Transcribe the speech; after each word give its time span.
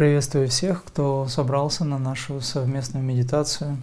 Приветствую 0.00 0.48
всех, 0.48 0.82
кто 0.82 1.28
собрался 1.28 1.84
на 1.84 1.98
нашу 1.98 2.40
совместную 2.40 3.04
медитацию. 3.04 3.76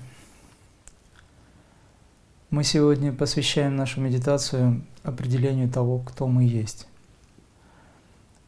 Мы 2.49 2.63
сегодня 2.63 3.13
посвящаем 3.13 3.75
нашу 3.75 4.01
медитацию 4.01 4.81
определению 5.03 5.69
того, 5.69 5.99
кто 5.99 6.25
мы 6.25 6.43
есть. 6.43 6.87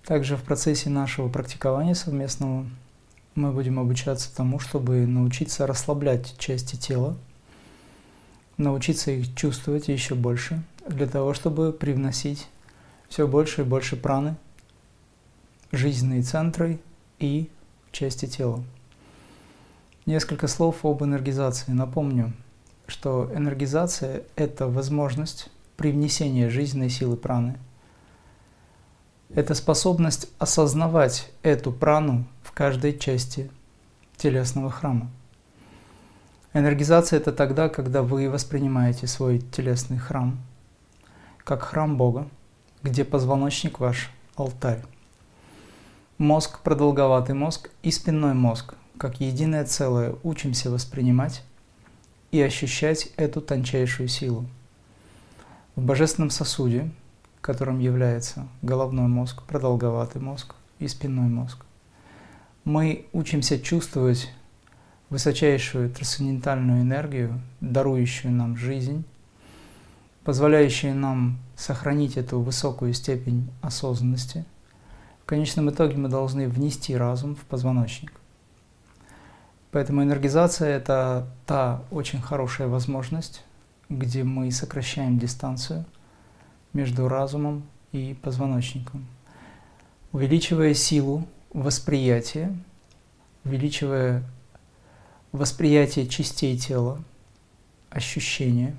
Также 0.04 0.36
в 0.36 0.42
процессе 0.42 0.90
нашего 0.90 1.30
практикования 1.30 1.94
совместного 1.94 2.66
мы 3.36 3.52
будем 3.52 3.78
обучаться 3.78 4.36
тому, 4.36 4.58
чтобы 4.58 5.06
научиться 5.06 5.68
расслаблять 5.68 6.40
части 6.40 6.76
тела, 6.76 7.16
научиться 8.58 9.12
их 9.12 9.36
чувствовать 9.36 9.90
еще 9.90 10.16
больше, 10.16 10.64
для 10.88 11.06
того, 11.06 11.36
чтобы 11.36 11.72
привносить 11.72 12.48
все 13.10 13.28
больше 13.28 13.62
и 13.62 13.64
больше 13.64 13.96
праны, 13.96 14.38
жизненные 15.72 16.24
центры 16.24 16.80
и 17.20 17.48
части 17.92 18.26
тела. 18.26 18.64
Несколько 20.06 20.48
слов 20.48 20.86
об 20.86 21.04
энергизации. 21.04 21.72
Напомню, 21.72 22.34
что 22.88 23.32
энергизация– 23.34 24.24
это 24.36 24.68
возможность 24.68 25.50
привнесения 25.78 26.50
жизненной 26.50 26.90
силы 26.90 27.16
праны. 27.16 27.58
Это 29.34 29.54
способность 29.54 30.30
осознавать 30.40 31.32
эту 31.44 31.72
прану 31.72 32.26
в 32.42 32.52
каждой 32.52 32.98
части 32.98 33.52
телесного 34.18 34.70
храма. 34.70 35.10
Энергизация– 36.54 37.18
это 37.20 37.32
тогда, 37.32 37.70
когда 37.70 38.02
вы 38.02 38.30
воспринимаете 38.30 39.06
свой 39.06 39.40
телесный 39.40 39.98
храм 39.98 40.40
как 41.50 41.64
храм 41.64 41.98
Бога, 41.98 42.28
где 42.84 43.04
позвоночник 43.04 43.80
ваш– 43.80 44.12
алтарь 44.36 44.84
мозг, 46.20 46.60
продолговатый 46.60 47.34
мозг 47.34 47.70
и 47.82 47.92
спинной 47.92 48.34
мозг, 48.34 48.76
как 48.98 49.22
единое 49.22 49.64
целое, 49.64 50.16
учимся 50.24 50.70
воспринимать 50.70 51.44
и 52.32 52.42
ощущать 52.42 53.14
эту 53.16 53.40
тончайшую 53.40 54.10
силу. 54.10 54.46
В 55.78 55.82
божественном 55.82 56.30
сосуде, 56.30 56.92
которым 57.40 57.80
является 57.80 58.46
головной 58.62 59.08
мозг, 59.08 59.44
продолговатый 59.44 60.22
мозг 60.22 60.56
и 60.80 60.90
спинной 60.90 61.30
мозг, 61.30 61.66
мы 62.66 63.06
учимся 63.14 63.58
чувствовать 63.58 64.30
высочайшую 65.10 65.90
трансцендентальную 65.90 66.82
энергию, 66.82 67.40
дарующую 67.62 68.34
нам 68.34 68.58
жизнь, 68.58 69.06
позволяющую 70.26 70.94
нам 70.94 71.40
сохранить 71.56 72.18
эту 72.18 72.42
высокую 72.42 72.94
степень 72.94 73.50
осознанности– 73.62 74.44
конечном 75.30 75.70
итоге 75.70 75.96
мы 75.96 76.10
должны 76.10 76.50
внести 76.50 76.98
разум 76.98 77.36
в 77.36 77.46
позвоночник. 77.46 78.12
Поэтому 79.70 80.02
энергизация– 80.02 80.70
это 80.78 81.28
та 81.46 81.84
очень 81.92 82.20
хорошая 82.20 82.68
возможность, 82.68 83.44
где 83.90 84.24
мы 84.24 84.52
сокращаем 84.52 85.20
дистанцию 85.20 85.86
между 86.74 87.08
разумом 87.08 87.62
и 87.92 88.18
позвоночником, 88.20 89.06
увеличивая 90.12 90.74
силу 90.74 91.28
восприятия, 91.54 92.52
увеличивая 93.46 94.24
восприятие 95.32 96.08
частей 96.08 96.58
тела, 96.58 97.04
ощущения, 97.92 98.76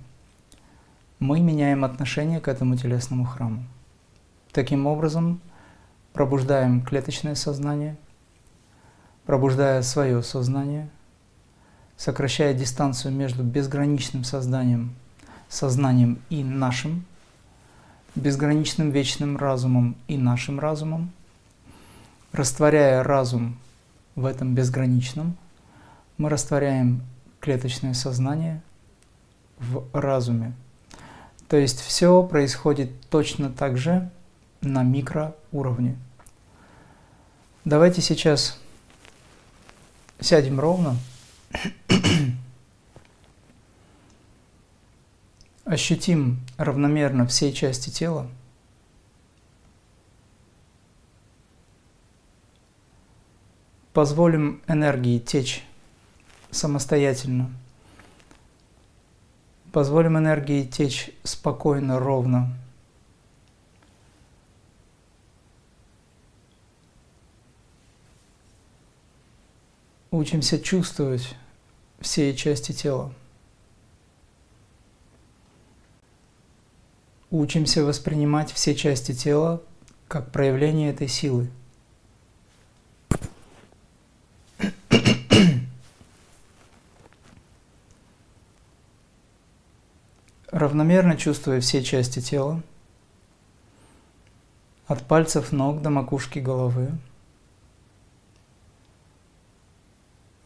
мы 1.20 1.38
меняем 1.38 1.84
отношение 1.84 2.40
к 2.40 2.48
этому 2.48 2.76
телесному 2.76 3.24
храму. 3.24 3.62
Таким 4.50 4.88
образом, 4.88 5.40
пробуждаем 6.12 6.82
клеточное 6.82 7.34
сознание, 7.34 7.96
пробуждая 9.26 9.82
свое 9.82 10.22
сознание, 10.22 10.88
сокращая 11.96 12.54
дистанцию 12.54 13.14
между 13.14 13.42
безграничным 13.42 14.24
созданием, 14.24 14.94
сознанием 15.48 16.18
и 16.30 16.42
нашим, 16.42 17.04
безграничным 18.14 18.90
вечным 18.90 19.36
разумом 19.36 19.96
и 20.08 20.16
нашим 20.16 20.58
разумом, 20.58 21.12
растворяя 22.32 23.02
разум 23.02 23.58
в 24.16 24.24
этом 24.24 24.54
безграничном, 24.54 25.36
мы 26.16 26.28
растворяем 26.28 27.02
клеточное 27.40 27.94
сознание 27.94 28.60
в 29.58 29.84
разуме. 29.92 30.52
То 31.48 31.56
есть 31.56 31.80
все 31.80 32.22
происходит 32.22 32.90
точно 33.10 33.50
так 33.50 33.76
же, 33.76 34.10
на 34.60 34.82
микроуровне. 34.82 35.96
Давайте 37.64 38.02
сейчас 38.02 38.58
сядем 40.18 40.60
ровно, 40.60 40.96
ощутим 45.64 46.40
равномерно 46.56 47.26
все 47.26 47.52
части 47.52 47.90
тела, 47.90 48.28
позволим 53.92 54.62
энергии 54.68 55.18
течь 55.18 55.64
самостоятельно, 56.50 57.50
позволим 59.72 60.18
энергии 60.18 60.64
течь 60.64 61.10
спокойно, 61.24 61.98
ровно– 61.98 62.54
учимся 70.10 70.58
чувствовать 70.58 71.36
все 72.00 72.34
части 72.34 72.72
тела. 72.72 73.12
Учимся 77.30 77.84
воспринимать 77.84 78.52
все 78.52 78.74
части 78.74 79.12
тела 79.12 79.62
как 80.08 80.32
проявление 80.32 80.90
этой 80.90 81.06
силы. 81.06 81.48
Равномерно 90.50 91.16
чувствуя 91.16 91.60
все 91.60 91.84
части 91.84 92.20
тела, 92.20 92.60
от 94.88 95.06
пальцев 95.06 95.52
ног 95.52 95.80
до 95.80 95.90
макушки 95.90 96.40
головы– 96.40 96.90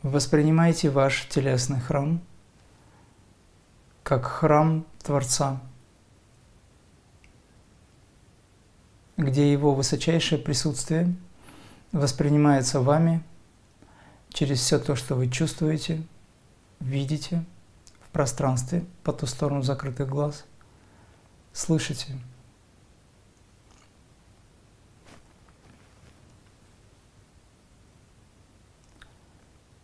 Воспринимайте 0.05 0.91
ваш 0.91 1.27
телесный 1.31 1.81
храм 1.81 2.21
как 4.03 4.27
храм 4.27 4.85
Творца, 5.03 5.63
где 9.17 9.51
его 9.51 9.75
высочайшее 9.75 10.39
присутствие 10.39 11.15
воспринимается 11.93 12.81
вами 12.81 13.25
через 14.29 14.61
все 14.61 14.79
то, 14.79 14.95
что 14.95 15.15
вы 15.15 15.31
чувствуете, 15.31 16.03
видите 16.81 17.43
в 18.07 18.11
пространстве 18.11 18.85
по 19.05 19.13
ту 19.15 19.25
сторону 19.25 19.63
закрытых 19.63 20.07
глаз, 20.07 20.45
слышите– 21.55 22.19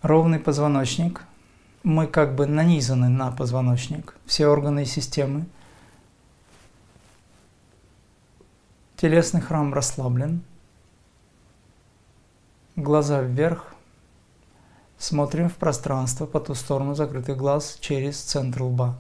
ровный 0.03 0.39
позвоночник. 0.39 1.25
Мы 1.83 2.07
как 2.07 2.35
бы 2.35 2.47
нанизаны 2.47 3.09
на 3.09 3.31
позвоночник, 3.31 4.17
все 4.27 4.49
органы 4.49 4.83
и 4.83 4.87
системы. 4.87 5.47
Телесный 8.97 9.41
храм 9.41 9.73
расслаблен. 9.73 10.43
Глаза 12.77 13.23
вверх. 13.23 13.75
Смотрим 14.99 15.49
в 15.49 15.55
пространство 15.55 16.27
по 16.27 16.39
ту 16.41 16.55
сторону 16.55 16.95
закрытых 16.95 17.39
глаз 17.39 17.79
через 17.81 18.21
центр 18.21 18.63
лба. 18.63 18.99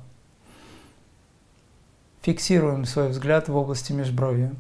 Фиксируем 2.22 2.86
свой 2.86 3.10
взгляд 3.10 3.48
в 3.48 3.56
области 3.56 3.92
межбровья. 3.92 4.54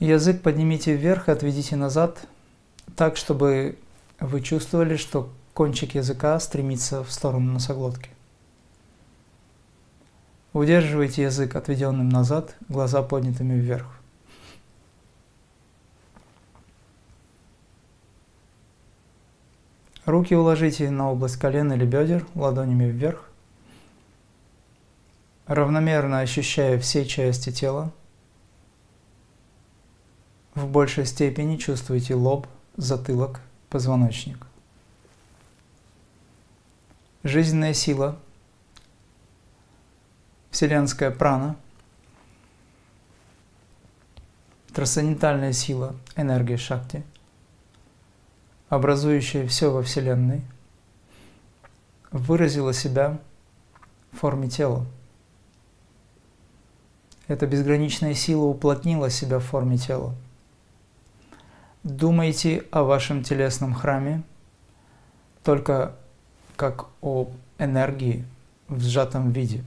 Язык 0.00 0.40
поднимите 0.40 0.96
вверх 0.96 1.28
и 1.28 1.32
отведите 1.32 1.76
назад, 1.76 2.26
так, 2.96 3.18
чтобы 3.18 3.78
вы 4.18 4.40
чувствовали, 4.40 4.96
что 4.96 5.30
кончик 5.52 5.94
языка 5.94 6.40
стремится 6.40 7.04
в 7.04 7.12
сторону 7.12 7.52
носоглотки. 7.52 8.08
Удерживайте 10.54 11.22
язык 11.22 11.54
отведенным 11.54 12.08
назад, 12.08 12.56
глаза 12.68 13.02
поднятыми 13.02 13.52
вверх. 13.52 13.86
Руки 20.06 20.34
уложите 20.34 20.90
на 20.90 21.12
область 21.12 21.36
колен 21.36 21.72
или 21.74 21.84
бедер 21.84 22.26
ладонями 22.34 22.84
вверх. 22.84 23.30
равномерно 25.46 26.20
ощущая 26.20 26.78
все 26.78 27.04
части 27.04 27.52
тела, 27.52 27.92
в 30.60 30.68
большей 30.68 31.06
степени 31.06 31.56
чувствуете 31.56 32.14
лоб, 32.14 32.46
затылок, 32.76 33.40
позвоночник. 33.68 34.46
Жизненная 37.22 37.74
сила, 37.74 38.16
вселенская 40.50 41.10
прана, 41.10 41.56
трансцендентальная 44.72 45.52
сила, 45.52 45.94
энергия 46.16 46.56
шакти, 46.56 47.02
образующая 48.68 49.46
все 49.46 49.70
во 49.70 49.82
Вселенной, 49.82 50.42
выразила 52.10 52.72
себя 52.72 53.18
в 54.12 54.18
форме 54.18 54.48
тела. 54.48 54.86
Эта 57.28 57.46
безграничная 57.46 58.14
сила 58.14 58.44
уплотнила 58.44 59.08
себя 59.10 59.38
в 59.38 59.44
форме 59.44 59.78
тела. 59.78 60.14
Думайте 61.82 62.64
о 62.70 62.82
вашем 62.82 63.22
телесном 63.22 63.74
храме 63.74 64.22
только 65.42 65.96
как 66.56 66.86
о 67.00 67.30
энергии 67.58 68.24
в 68.68 68.82
сжатом 68.82 69.32
виде. 69.32 69.64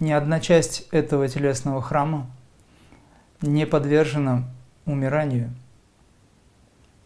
Ни 0.00 0.10
одна 0.10 0.40
часть 0.40 0.88
этого 0.90 1.28
телесного 1.28 1.82
храма 1.82 2.30
не 3.40 3.66
подвержена 3.66 4.44
умиранию, 4.86 5.52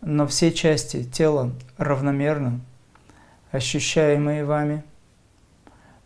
но 0.00 0.26
все 0.26 0.52
части 0.52 1.04
тела 1.04 1.52
равномерно, 1.78 2.60
ощущаемые 3.50 4.44
вами– 4.44 4.84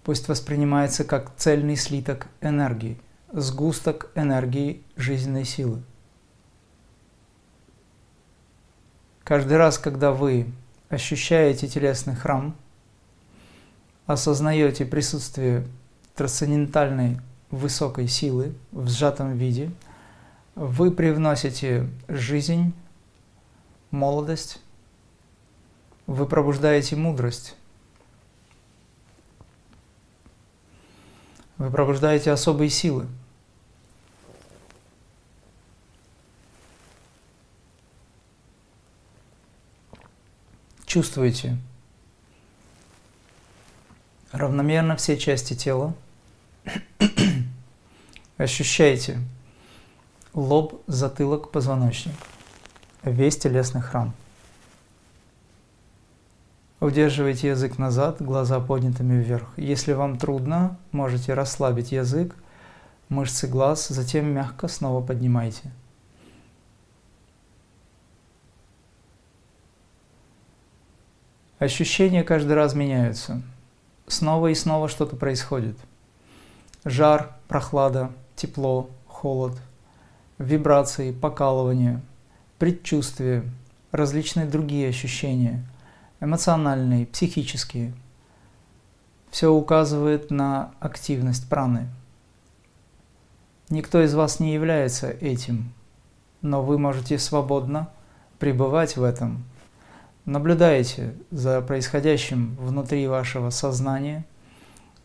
пусть 0.04 0.28
воспринимается 0.28 1.04
как 1.04 1.34
цельный 1.36 1.76
слиток 1.76 2.26
энергии, 2.40 2.98
сгусток 3.32 4.10
энергии 4.14 4.82
жизненной 4.96 5.44
силы. 5.44 5.82
Каждый 9.24 9.56
раз, 9.56 9.78
когда 9.78 10.12
вы 10.12 10.50
ощущаете 10.88 11.68
телесный 11.68 12.16
храм, 12.16 12.56
осознаете 14.06 14.84
присутствие 14.84 15.64
трансцендентальной 16.16 17.20
высокой 17.50 18.08
силы 18.08 18.54
в 18.72 18.88
сжатом 18.88 19.36
виде, 19.36 19.70
вы 20.56 20.90
привносите 20.90 21.88
жизнь, 22.08 22.74
молодость, 23.92 24.60
вы 26.06 26.26
пробуждаете 26.26 26.96
мудрость, 26.96 27.54
Вы 31.60 31.68
пробуждаете 31.68 32.32
особые 32.32 32.70
силы. 32.70 33.06
Чувствуете 40.90 41.56
равномерно 44.32 44.96
все 44.96 45.16
части 45.16 45.54
тела. 45.54 45.94
Ощущаете 48.38 49.20
лоб, 50.34 50.82
затылок, 50.88 51.52
позвоночник, 51.52 52.16
весь 53.04 53.38
телесный 53.38 53.82
храм. 53.82 54.12
Удерживайте 56.80 57.50
язык 57.50 57.78
назад, 57.78 58.20
глаза 58.20 58.58
поднятыми 58.58 59.22
вверх. 59.22 59.46
Если 59.56 59.92
вам 59.92 60.18
трудно, 60.18 60.76
можете 60.90 61.34
расслабить 61.34 61.92
язык, 61.92 62.34
мышцы 63.08 63.46
глаз, 63.46 63.86
затем 63.86 64.26
мягко 64.34 64.66
снова 64.66 65.06
поднимайте. 65.06 65.70
Ощущения 71.60 72.24
каждый 72.24 72.54
раз 72.54 72.74
меняются. 72.74 73.42
Снова 74.08 74.48
и 74.48 74.54
снова 74.54 74.88
что-то 74.88 75.14
происходит. 75.14 75.76
Жар, 76.86 77.36
прохлада, 77.48 78.10
тепло, 78.34 78.88
холод, 79.06 79.56
вибрации, 80.38 81.12
покалывание, 81.12 82.00
предчувствие, 82.58 83.44
различные 83.92 84.46
другие 84.46 84.88
ощущения– 84.88 85.62
эмоциональные, 86.20 87.06
психические. 87.06 87.92
Все 89.30 89.52
указывает 89.52 90.30
на 90.30 90.72
активность 90.80 91.46
праны. 91.46 91.88
Никто 93.68 94.02
из 94.02 94.14
вас 94.14 94.40
не 94.40 94.54
является 94.54 95.10
этим, 95.10 95.74
но 96.40 96.62
вы 96.62 96.78
можете 96.78 97.18
свободно 97.18 97.90
пребывать 98.38 98.96
в 98.96 99.02
этом. 99.02 99.44
Наблюдайте 100.30 101.16
за 101.32 101.60
происходящим 101.60 102.54
внутри 102.54 103.08
вашего 103.08 103.50
сознания, 103.50 104.24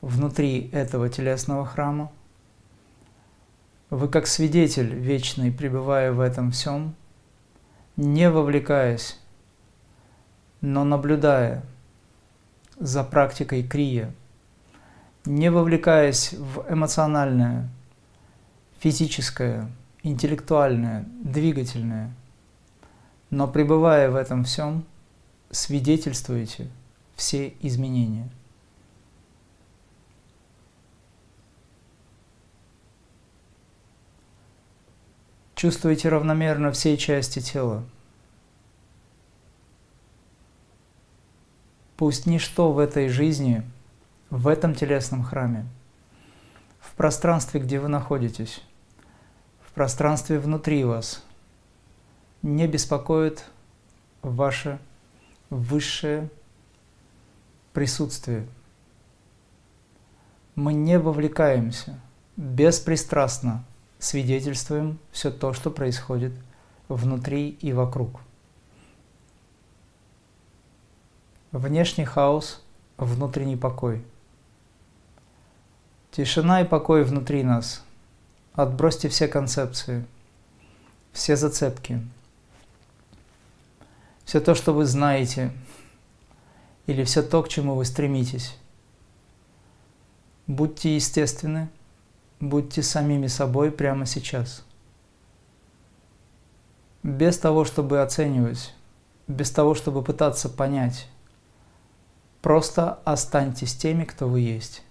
внутри 0.01 0.69
этого 0.71 1.09
телесного 1.09 1.65
храма. 1.65 2.11
Вы 3.89 4.07
как 4.07 4.27
свидетель 4.27 4.93
вечный, 4.93 5.51
пребывая 5.51 6.11
в 6.11 6.19
этом 6.19 6.51
всем, 6.51 6.93
не 7.97 8.29
вовлекаясь 8.29 9.17
но 10.61 10.83
наблюдая 10.83 11.63
за 12.77 13.03
практикой 13.03 13.63
крия, 13.63 14.13
не 15.25 15.49
вовлекаясь 15.49 16.33
в 16.33 16.71
эмоциональное, 16.71 17.67
физическое, 18.79 19.71
интеллектуальное, 20.03 21.03
двигательное, 21.23 22.13
но 23.31 23.47
пребывая 23.47 24.11
в 24.11 24.15
этом 24.15 24.43
всем, 24.43 24.85
свидетельствуете 25.55 26.69
все 27.15 27.53
изменения. 27.61 28.29
Чувствуете 35.55 36.09
равномерно 36.09 36.71
все 36.71 36.97
части 36.97 37.39
тела– 37.39 37.83
Пусть 41.97 42.25
ничто 42.25 42.73
в 42.73 42.79
этой 42.79 43.07
жизни, 43.07 43.63
в 44.29 44.49
этом 44.49 44.75
телесном 44.75 45.23
храме, 45.23 45.65
в 46.81 46.93
пространстве, 46.95 47.61
где 47.61 47.79
вы 47.79 47.87
находитесь, 47.87 48.61
в 49.65 49.71
пространстве 49.71 50.37
внутри 50.37 50.83
вас, 50.83 51.23
не 52.41 52.67
беспокоит 52.67 53.45
ваше 54.23 54.77
высшее 55.49 56.29
присутствие. 57.73 58.47
Мы 60.55 60.73
не 60.73 60.97
вовлекаемся, 60.97 61.99
беспристрастно 62.37 63.63
свидетельствуем 63.99 64.99
все 65.11 65.31
то, 65.31 65.53
что 65.53 65.71
происходит 65.71 66.33
внутри 66.87 67.49
и 67.49 67.73
вокруг. 67.73 68.21
Внешний 71.51 72.05
хаос, 72.05 72.63
внутренний 72.97 73.57
покой. 73.57 74.03
Тишина 76.11 76.61
и 76.61 76.65
покой 76.65 77.03
внутри 77.03 77.43
нас. 77.43 77.83
Отбросьте 78.53 79.09
все 79.09 79.27
концепции, 79.27 80.05
все 81.11 81.35
зацепки. 81.35 82.01
Все 84.25 84.39
то, 84.39 84.55
что 84.55 84.73
вы 84.73 84.85
знаете, 84.85 85.51
или 86.87 87.03
все 87.03 87.23
то, 87.23 87.41
к 87.43 87.49
чему 87.49 87.75
вы 87.75 87.85
стремитесь. 87.85 88.57
Будьте 90.47 90.95
естественны, 90.95 91.69
будьте 92.39 92.83
самими 92.83 93.27
собой 93.27 93.71
прямо 93.71 94.05
сейчас. 94.05 94.63
Без 97.01 97.37
того, 97.37 97.65
чтобы 97.65 98.01
оценивать, 98.01 98.73
без 99.27 99.51
того, 99.51 99.75
чтобы 99.75 100.03
пытаться 100.03 100.49
понять, 100.49 101.07
Просто 102.45 102.99
останьтесь 103.05 103.75
теми, 103.75 104.03
кто 104.03 104.27
вы 104.27 104.39
есть. 104.41 104.83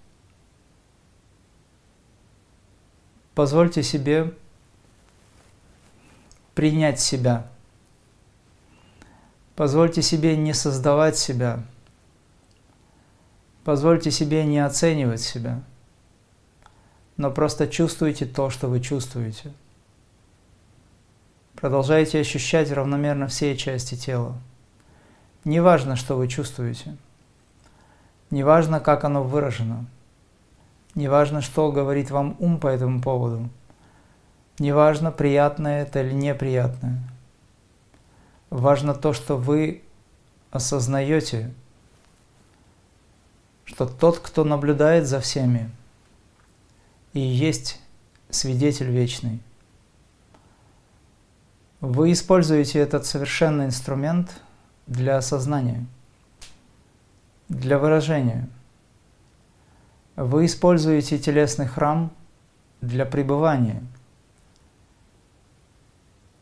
Позвольте 3.36 3.84
себе 3.84 4.34
принять 6.56 6.98
себя. 6.98 7.48
Позвольте 9.56 10.02
себе 10.02 10.36
не 10.36 10.52
создавать 10.52 11.16
себя. 11.16 11.62
Позвольте 13.64 14.10
себе 14.10 14.44
не 14.44 14.58
оценивать 14.58 15.20
себя. 15.20 15.62
Но 17.16 17.30
просто 17.30 17.68
чувствуйте 17.68 18.26
то, 18.26 18.50
что 18.50 18.68
вы 18.68 18.80
чувствуете. 18.80 19.52
Продолжайте 21.54 22.18
ощущать 22.18 22.70
равномерно 22.72 23.28
все 23.28 23.56
части 23.56 23.94
тела. 23.94 24.34
Неважно, 25.44 25.96
что 25.96 26.16
вы 26.16 26.28
чувствуете– 26.28 26.96
Неважно, 28.34 28.80
как 28.80 29.04
оно 29.04 29.22
выражено. 29.22 29.84
Неважно, 30.96 31.40
что 31.40 31.70
говорит 31.70 32.10
вам 32.10 32.34
ум 32.40 32.58
по 32.58 32.66
этому 32.66 33.00
поводу. 33.00 33.48
Неважно, 34.58 35.12
приятное 35.12 35.82
это 35.82 36.02
или 36.02 36.12
неприятное. 36.12 36.98
Важно 38.54 38.94
то, 38.94 39.12
что 39.12 39.36
вы 39.36 39.82
осознаете, 40.52 41.52
что 43.64 43.84
тот, 43.84 44.20
кто 44.20 44.44
наблюдает 44.44 45.08
за 45.08 45.18
всеми, 45.18 45.72
и 47.14 47.18
есть 47.18 47.80
свидетель 48.30 48.92
вечный. 48.92 49.42
Вы 51.80 52.12
используете 52.12 52.78
этот 52.78 53.06
совершенный 53.06 53.64
инструмент 53.64 54.40
для 54.86 55.16
осознания, 55.16 55.84
для 57.48 57.76
выражения. 57.76 58.48
Вы 60.14 60.46
используете 60.46 61.18
телесный 61.18 61.66
храм 61.66 62.12
для 62.80 63.04
пребывания, 63.04 63.82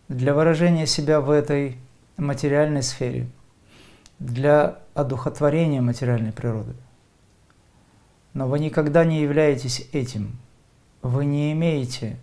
для 0.08 0.34
выражения 0.34 0.86
себя 0.86 1.22
в 1.22 1.30
этой 1.30 1.78
материальной 2.16 2.82
сфере, 2.82 3.28
для 4.18 4.78
одухотворения 4.94 5.80
материальной 5.80 6.32
природы. 6.32 6.74
Но 8.34 8.46
вы 8.46 8.58
никогда 8.60 9.04
не 9.04 9.20
являетесь 9.20 9.88
этим. 9.92 10.38
Вы 11.02 11.24
не 11.24 11.52
имеете 11.52 12.18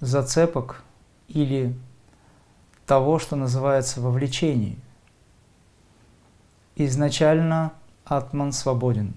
зацепок 0.00 0.82
или 1.28 1.74
того, 2.86 3.18
что 3.18 3.36
называется 3.36 4.00
вовлечение. 4.00 4.76
Изначально 6.76 7.72
Атман 8.04 8.52
свободен. 8.52 9.14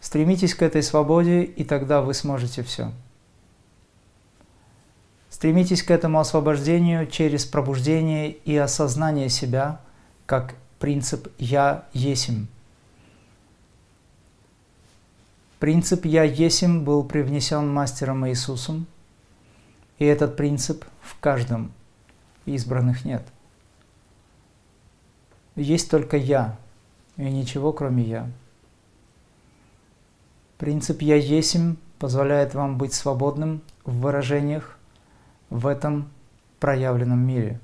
Стремитесь 0.00 0.54
к 0.54 0.62
этой 0.62 0.82
свободе, 0.82 1.42
и 1.42 1.64
тогда 1.64 2.00
вы 2.00 2.14
сможете 2.14 2.62
все. 2.62 2.92
Стремитесь 5.38 5.84
к 5.84 5.92
этому 5.92 6.18
освобождению 6.18 7.06
через 7.06 7.44
пробуждение 7.44 8.32
и 8.32 8.56
осознание 8.56 9.28
себя 9.28 9.80
как 10.26 10.56
принцип 10.80 11.28
«я 11.38 11.86
есим». 11.92 12.48
Принцип 15.60 16.04
«я 16.06 16.24
есим» 16.24 16.82
был 16.82 17.04
привнесен 17.04 17.72
мастером 17.72 18.26
Иисусом, 18.26 18.88
и 20.00 20.06
этот 20.06 20.36
принцип 20.36 20.84
в 21.02 21.16
каждом, 21.20 21.72
избранных 22.44 23.04
нет. 23.04 23.22
Есть 25.54 25.88
только 25.88 26.16
«я», 26.16 26.58
и 27.16 27.22
ничего 27.22 27.72
кроме 27.72 28.02
«я». 28.02 28.28
Принцип 30.56 31.00
«я 31.00 31.14
есим» 31.14 31.78
позволяет 32.00 32.54
вам 32.54 32.76
быть 32.76 32.92
свободным 32.92 33.62
в 33.84 34.00
выражениях, 34.00 34.77
в 35.50 35.66
этом 35.66 36.10
проявленном 36.60 37.18
мире. 37.18 37.60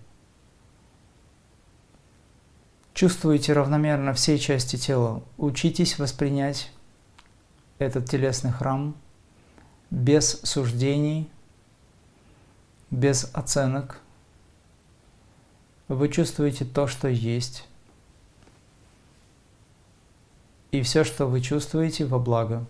Чувствуете 2.94 3.52
равномерно 3.52 4.14
все 4.14 4.38
части 4.38 4.76
тела. 4.76 5.22
Учитесь 5.36 5.98
воспринять 5.98 6.70
этот 7.78 8.08
телесный 8.08 8.52
храм 8.52 8.94
без 9.90 10.40
суждений, 10.42 11.28
без 12.90 13.28
оценок. 13.32 14.00
Вы 15.88 16.08
чувствуете 16.08 16.64
то, 16.64 16.86
что 16.86 17.08
есть. 17.08 17.66
И 20.70 20.82
все, 20.82 21.04
что 21.04 21.26
вы 21.26 21.40
чувствуете, 21.40 22.06
во 22.06 22.18
благо. 22.18 22.64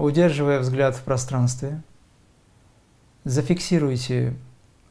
Удерживая 0.00 0.60
взгляд 0.60 0.96
в 0.96 1.02
пространстве, 1.02 1.82
зафиксируйте 3.24 4.34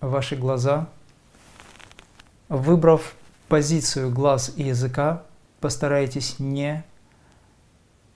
ваши 0.02 0.36
глаза, 0.36 0.88
выбрав 2.48 3.16
позицию 3.48 4.12
глаз 4.12 4.54
и 4.56 4.62
языка, 4.62 5.24
постарайтесь 5.62 6.38
не 6.38 6.86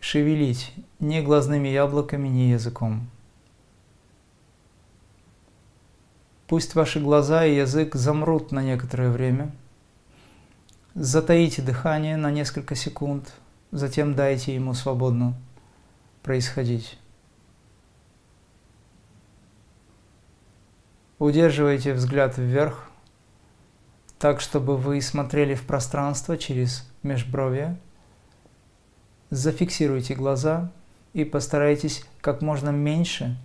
шевелить 0.01 0.71
ни 0.99 1.19
глазными 1.21 1.67
яблоками, 1.67 2.27
ни 2.27 2.51
языком. 2.51 3.09
Пусть 6.45 6.75
ваши 6.75 6.99
глаза 6.99 7.43
и 7.43 7.55
язык 7.55 7.95
замрут 7.95 8.51
на 8.51 8.61
некоторое 8.61 9.09
время. 9.09 9.51
Затаите 10.93 11.63
дыхание 11.63 12.17
на 12.17 12.29
несколько 12.29 12.75
секунд, 12.75 13.33
затем 13.71 14.13
дайте 14.13 14.53
ему 14.53 14.75
свободно 14.75 15.33
происходить. 16.23 16.97
Удерживайте 21.19 21.93
взгляд 21.93 22.37
вверх, 22.37 22.89
так, 24.17 24.41
чтобы 24.41 24.77
вы 24.77 25.01
смотрели 25.01 25.53
в 25.53 25.65
пространство 25.65 26.37
через 26.37 26.89
межбровье. 27.03 27.77
Зафиксируйте 29.29 30.15
глаза 30.15 30.71
и 31.13 31.25
постарайтесь 31.25 32.05
как 32.21 32.41
можно 32.41 32.69
меньше 32.69 33.37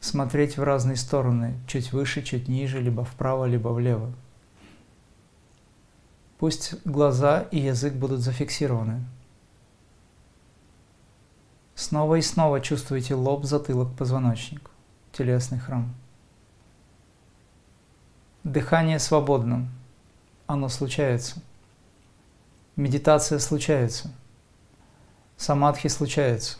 смотреть 0.00 0.56
в 0.56 0.62
разные 0.62 0.96
стороны, 0.96 1.54
чуть 1.66 1.92
выше, 1.92 2.22
чуть 2.22 2.48
ниже, 2.48 2.80
либо 2.80 3.04
вправо, 3.04 3.44
либо 3.44 3.68
влево. 3.68 4.12
Пусть 6.38 6.74
глаза 6.86 7.42
и 7.50 7.58
язык 7.58 7.94
будут 7.94 8.20
зафиксированы. 8.20 9.04
Снова 11.80 12.16
и 12.16 12.20
снова 12.20 12.60
чувствуете 12.60 13.14
лоб, 13.14 13.46
затылок, 13.46 13.96
позвоночник, 13.96 14.70
телесный 15.12 15.58
храм. 15.58 15.94
Дыхание 18.44 18.98
свободно, 18.98 19.66
оно 20.46 20.68
случается. 20.68 21.40
Медитация 22.76 23.38
случается. 23.38 24.12
Самадхи 25.38 25.88
случается. 25.88 26.58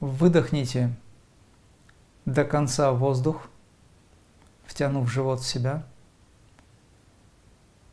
Выдохните 0.00 0.92
до 2.24 2.44
конца 2.44 2.90
воздух, 2.90 3.46
втянув 4.66 5.08
живот 5.08 5.42
в 5.42 5.46
себя– 5.46 5.86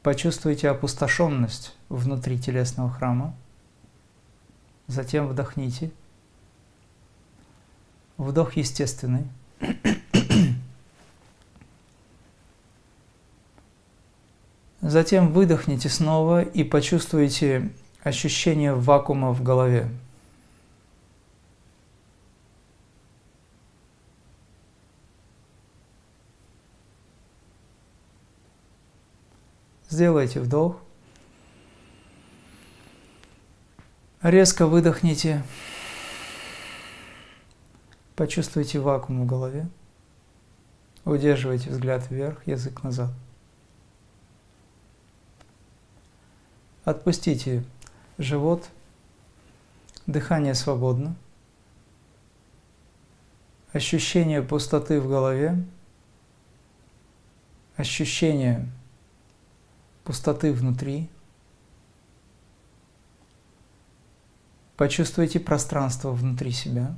Почувствуйте 0.03 0.69
опустошенность 0.69 1.75
внутри 1.87 2.37
телесного 2.37 2.89
храма. 2.91 3.33
Затем 4.87 5.27
вдохните. 5.27 5.91
Вдох 8.17 8.57
естественный. 8.57 9.23
Затем 14.81 15.31
выдохните 15.31 15.87
снова 15.87 16.41
и 16.41 16.65
почувствуйте 16.65 17.71
ощущение 18.03 18.73
вакуума 18.73 19.31
в 19.31 19.41
голове. 19.41 19.89
Сделайте 29.93 30.39
вдох. 30.39 30.81
Резко 34.23 34.65
выдохните. 34.65 35.43
Почувствуйте 38.15 38.79
вакуум 38.79 39.21
в 39.21 39.27
голове. 39.27 39.67
Удерживайте 41.05 41.69
взгляд 41.69 42.09
вверх, 42.09 42.47
язык 42.47 42.81
назад. 42.81 43.11
Отпустите 46.85 47.63
живот. 48.17 48.67
Дыхание 50.07 50.55
свободно. 50.55 51.15
Ощущение 53.73 54.41
пустоты 54.41 54.99
в 54.99 55.07
голове. 55.07 55.63
Ощущение 57.75 58.67
пустоты 60.03 60.51
внутри. 60.53 61.09
Почувствуйте 64.75 65.39
пространство 65.39 66.11
внутри 66.11 66.51
себя. 66.51 66.95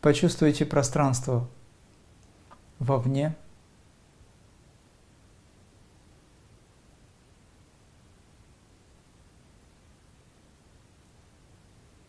Почувствуйте 0.00 0.64
пространство 0.64 1.48
вовне. 2.78 3.36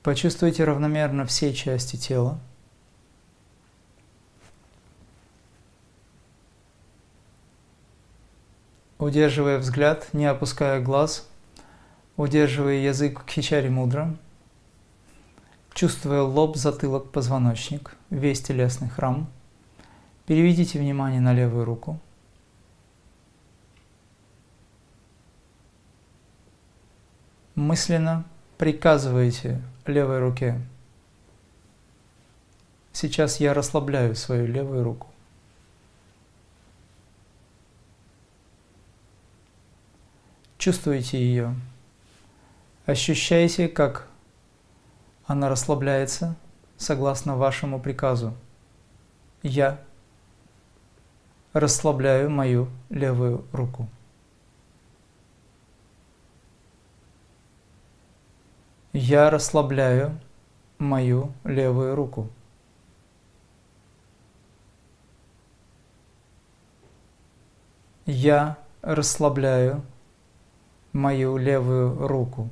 Почувствуйте 0.02 0.64
равномерно 0.64 1.26
все 1.26 1.54
части 1.54 1.98
тела. 1.98 2.40
Удерживая 9.00 9.58
взгляд, 9.58 10.08
не 10.14 10.26
опуская 10.28 10.80
глаз, 10.80 11.28
удерживая 12.18 12.76
язык 12.76 13.24
хичари 13.28 13.70
мудра, 13.70 14.16
чувствуя 15.74 16.22
лоб, 16.22 16.58
затылок, 16.58 17.12
позвоночник, 17.12 17.96
весь 18.12 18.42
телесный 18.42 18.90
храм, 18.90 19.28
переведите 20.28 20.78
внимание 20.78 21.22
на 21.22 21.34
левую 21.34 21.66
руку– 21.66 22.00
мысленно 27.60 28.24
приказываете 28.58 29.62
левой 29.86 30.20
руке. 30.20 30.60
Сейчас 32.94 33.40
я 33.40 33.54
расслабляю 33.54 34.16
свою 34.16 34.48
левую 34.48 34.84
руку. 34.84 35.08
Чувствуете 40.60 41.18
ее. 41.18 41.56
Ощущаете, 42.86 43.70
как 43.70 44.10
она 45.26 45.48
расслабляется 45.48 46.36
согласно 46.76 47.38
вашему 47.38 47.80
приказу. 47.80 48.34
Я 49.42 49.80
расслабляю 51.54 52.30
мою 52.30 52.68
левую 52.90 53.46
руку. 53.54 53.88
Я 58.92 59.30
расслабляю 59.30 60.20
мою 60.78 61.32
левую 61.46 61.96
руку. 61.96 62.28
Я 68.06 68.58
расслабляю 68.82 69.86
мою 70.94 71.38
левую 71.38 72.08
руку. 72.08 72.50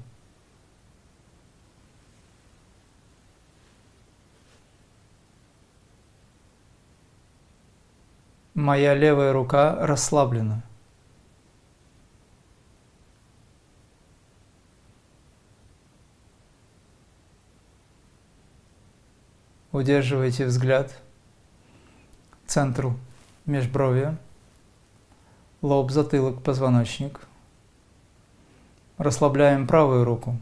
Моя 8.53 8.95
левая 8.95 9.33
рука 9.33 9.75
расслаблена. 9.85 10.63
Удерживайте 19.71 20.47
взгляд 20.47 20.91
центру 22.47 22.97
межбровья, 23.45 24.17
лоб, 25.61 25.91
затылок, 25.91 26.41
позвоночник. 26.41 27.26
Расслабляем 28.97 29.67
правую 29.67 30.03
руку. 30.03 30.35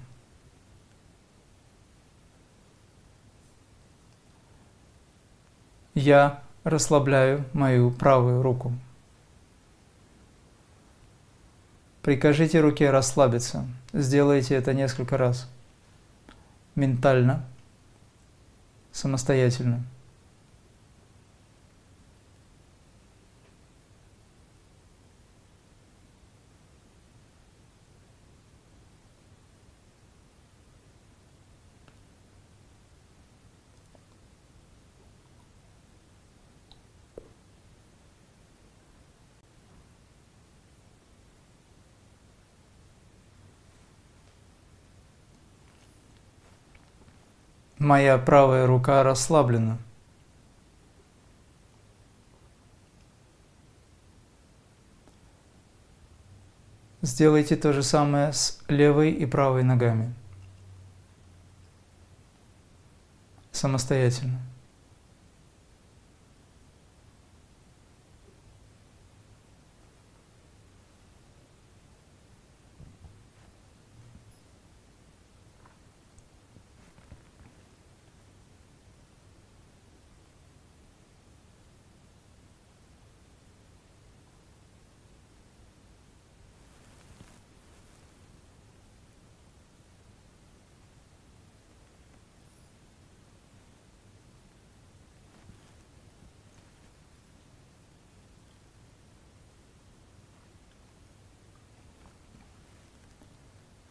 Я 5.94 6.42
расслабляю 6.64 7.46
мою 7.54 7.92
правую 7.92 8.42
руку. 8.42 8.74
Прикажите 12.02 12.60
руке 12.60 12.92
расслабиться. 12.92 13.66
Сделайте 13.92 14.56
это 14.56 14.74
несколько 14.74 15.18
раз. 15.18 15.50
Ментально– 16.76 17.46
самостоятельно. 18.92 19.84
Моя 47.86 48.18
правая 48.18 48.66
рука 48.66 49.04
расслаблена. 49.04 49.78
Сделайте 57.04 57.56
то 57.56 57.74
же 57.74 57.84
самое 57.84 58.34
с 58.34 58.60
левой 58.70 59.12
и 59.12 59.28
правой 59.28 59.62
ногами. 59.62 60.16
Самостоятельно. 63.52 64.40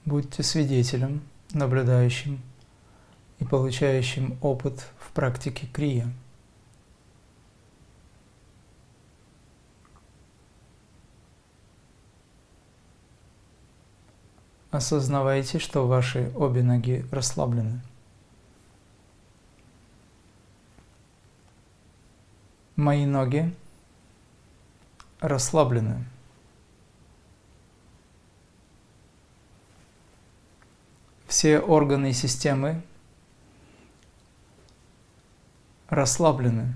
Будьте 0.05 0.43
свидетелем, 0.43 1.23
наблюдающим 1.55 2.40
и 3.38 3.45
получающим 3.45 4.37
опыт 4.43 4.87
в 4.99 5.12
практике 5.12 5.67
крия. 5.67 6.12
Осознавайте, 14.71 15.59
что 15.59 15.87
ваши 15.87 16.33
обе 16.35 16.62
ноги 16.62 17.07
расслаблены. 17.11 17.81
Мои 22.77 23.07
ноги 23.07 23.55
расслаблены. 25.21 26.05
Все 31.35 31.59
органы 31.59 32.11
и 32.11 32.12
системы 32.12 32.81
расслаблены. 35.88 36.73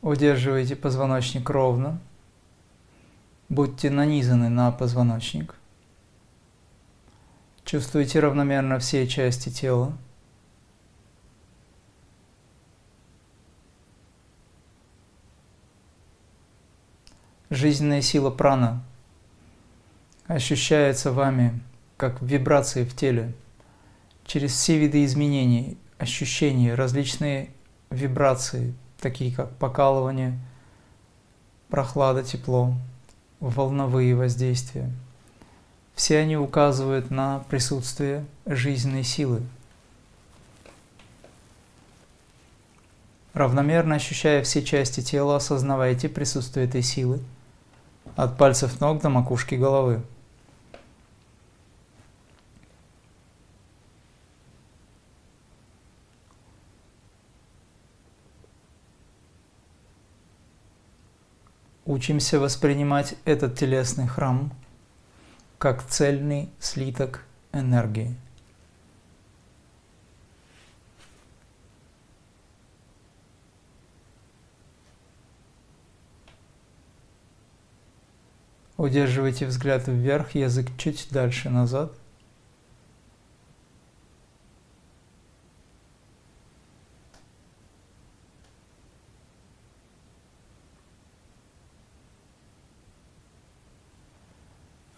Удерживайте 0.00 0.76
позвоночник 0.76 1.50
ровно. 1.50 2.00
Будьте 3.50 3.90
нанизаны 3.90 4.48
на 4.48 4.72
позвоночник. 4.72 5.56
Чувствуйте 7.66 8.20
равномерно 8.20 8.78
все 8.78 9.06
части 9.06 9.50
тела. 9.50 9.92
Жизненная 17.50 18.00
сила 18.00 18.30
прана– 18.30 18.82
ощущается 20.28 21.10
вами 21.10 21.58
как 21.96 22.22
вибрации 22.22 22.84
в 22.84 22.94
теле. 22.94 23.32
Через 24.24 24.52
все 24.52 24.78
виды 24.78 25.04
изменений, 25.04 25.76
ощущений, 25.98 26.72
различные 26.72 27.48
вибрации, 27.90 28.74
такие 29.00 29.34
как 29.34 29.50
покалывание, 29.56 30.38
прохлада, 31.70 32.22
тепло, 32.22 32.74
волновые 33.40 34.14
воздействия. 34.14 34.90
Все 35.94 36.18
они 36.18 36.36
указывают 36.36 37.10
на 37.10 37.40
присутствие 37.50 38.24
жизненной 38.46 39.02
силы. 39.02 39.42
Равномерно 43.32 43.96
ощущая 43.96 44.42
все 44.42 44.62
части 44.62 45.00
тела, 45.00 45.36
осознавайте 45.36 46.08
присутствие 46.08 46.66
этой 46.66 46.82
силы 46.82 47.20
от 48.16 48.36
пальцев 48.36 48.80
ног 48.80 49.00
до 49.00 49.10
макушки 49.10 49.54
головы. 49.54 50.02
Учимся 61.88 62.38
воспринимать 62.38 63.14
этот 63.24 63.58
телесный 63.58 64.06
храм 64.06 64.52
как 65.56 65.82
цельный 65.86 66.50
слиток 66.60 67.24
энергии. 67.52 68.14
Удерживайте 78.76 79.46
взгляд 79.46 79.88
вверх, 79.88 80.34
язык 80.34 80.68
чуть 80.76 81.08
дальше 81.10 81.48
назад– 81.48 81.92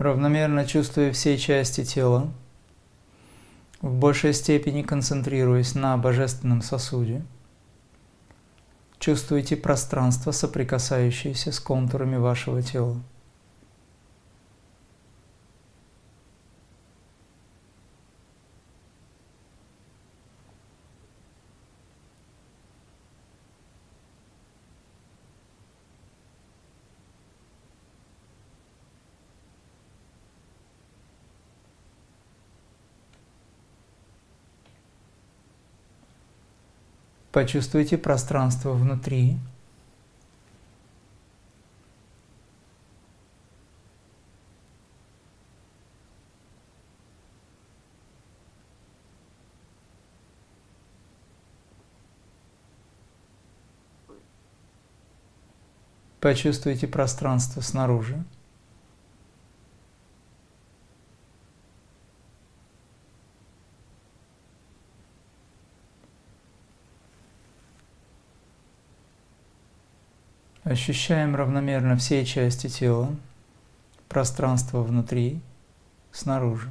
равномерно 0.01 0.67
чувствуя 0.67 1.13
все 1.13 1.37
части 1.37 1.85
тела, 1.85 2.33
в 3.83 3.93
большей 3.93 4.33
степени 4.33 4.83
концентрируясь 4.83 5.75
на 5.75 5.97
божественном 5.99 6.63
сосуде, 6.63 7.23
чувствуйте 8.99 9.57
пространство, 9.57 10.33
соприкасающееся 10.33 11.53
с 11.53 11.61
контурами 11.61 12.17
вашего 12.17 12.63
тела. 12.63 12.97
Почувствуйте 37.33 37.97
пространство 37.97 38.73
внутри. 38.73 39.37
Почувствуйте 56.21 56.87
пространство 56.87 57.61
снаружи. 57.63 58.23
Ощущаем 70.71 71.35
равномерно 71.35 71.97
все 71.97 72.25
части 72.25 72.69
тела, 72.69 73.13
пространство 74.09 74.85
внутри, 74.85 75.41
снаружи. 76.13 76.71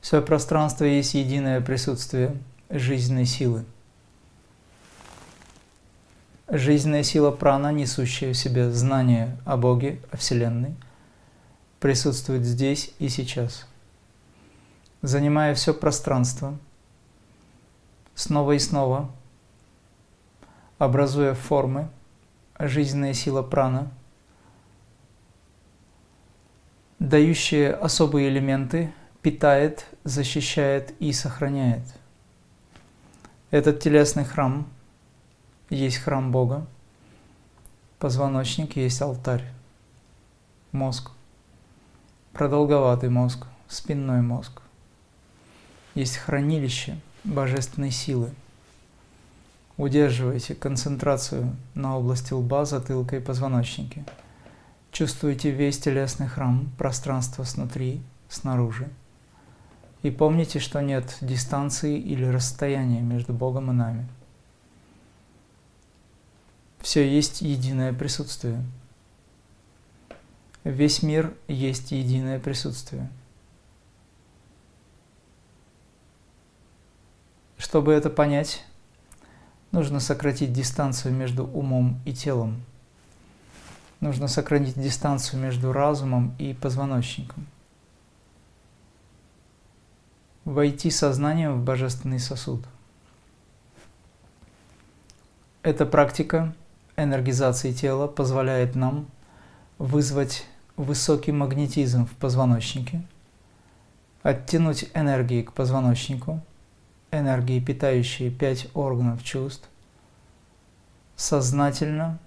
Все 0.00 0.22
пространство 0.22 0.86
есть 0.86 1.12
единое 1.12 1.60
присутствие 1.60 2.34
жизненной 2.70 3.26
силы– 3.26 3.66
Жизненная 6.56 7.02
сила 7.02 7.32
прана, 7.32 7.70
несущая 7.70 8.32
в 8.32 8.36
себе 8.36 8.70
знание 8.70 9.36
о 9.44 9.58
Боге, 9.58 10.00
о 10.10 10.16
Вселенной, 10.16 10.74
присутствует 11.80 12.44
здесь 12.44 12.94
и 12.98 13.10
сейчас, 13.10 13.66
занимая 15.02 15.54
все 15.54 15.74
пространство, 15.74 16.56
снова 18.14 18.52
и 18.52 18.58
снова, 18.58 19.10
образуя 20.78 21.34
формы, 21.34 21.90
жизненная 22.58 23.12
сила 23.12 23.42
прана, 23.42 23.90
дающая 26.98 27.74
особые 27.74 28.30
элементы, 28.30 28.94
питает, 29.20 29.84
защищает 30.04 30.94
и 31.00 31.12
сохраняет. 31.12 31.84
Этот 33.50 33.80
телесный 33.80 34.24
храм– 34.24 34.66
есть 35.70 35.96
храм 35.96 36.30
Бога, 36.30 36.64
позвоночник 37.98 38.76
есть 38.76 39.02
алтарь, 39.02 39.44
мозг, 40.70 41.10
продолговатый 42.32 43.08
мозг, 43.08 43.46
спинной 43.66 44.22
мозг. 44.22 44.62
Есть 45.94 46.18
хранилище 46.18 47.00
божественной 47.24 47.90
силы. 47.90 48.30
Удерживайте 49.76 50.54
концентрацию 50.54 51.56
на 51.74 51.98
области 51.98 52.32
лба, 52.32 52.64
затылка 52.64 53.16
и 53.16 53.20
позвоночника. 53.20 54.04
Чувствуйте 54.92 55.50
весь 55.50 55.78
телесный 55.78 56.28
храм, 56.28 56.70
пространство 56.78 57.42
снутри, 57.42 58.00
снаружи. 58.28 58.88
И 60.02 60.10
помните, 60.10 60.60
что 60.60 60.80
нет 60.80 61.18
дистанции 61.20 61.98
или 61.98 62.24
расстояния 62.24 63.00
между 63.00 63.32
Богом 63.32 63.72
и 63.72 63.74
нами– 63.74 64.06
все 66.86 67.04
есть 67.04 67.40
единое 67.42 67.92
присутствие. 67.92 68.62
Весь 70.62 71.02
мир 71.02 71.34
есть 71.48 71.90
единое 71.90 72.38
присутствие. 72.38 73.10
Чтобы 77.58 77.92
это 77.92 78.08
понять, 78.08 78.64
нужно 79.72 79.98
сократить 79.98 80.52
дистанцию 80.52 81.12
между 81.12 81.44
умом 81.44 82.00
и 82.04 82.14
телом. 82.14 82.62
Нужно 83.98 84.28
сократить 84.28 84.80
дистанцию 84.80 85.40
между 85.40 85.72
разумом 85.72 86.36
и 86.38 86.54
позвоночником. 86.54 87.48
Войти 90.44 90.92
сознанием 90.92 91.54
в 91.54 91.64
божественный 91.64 92.20
сосуд. 92.20 92.64
Эта 95.64 95.84
практика– 95.84 96.54
энергизации 96.96 97.72
тела 97.72 98.06
позволяет 98.06 98.74
нам 98.74 99.06
вызвать 99.78 100.46
высокий 100.76 101.32
магнетизм 101.32 102.06
в 102.06 102.10
позвоночнике, 102.16 103.02
оттянуть 104.22 104.90
энергии 104.94 105.42
к 105.42 105.52
позвоночнику, 105.52 106.40
энергии, 107.10 107.60
питающие 107.60 108.30
пять 108.30 108.68
органов 108.74 109.22
чувств, 109.22 109.68
сознательно, 111.16 112.18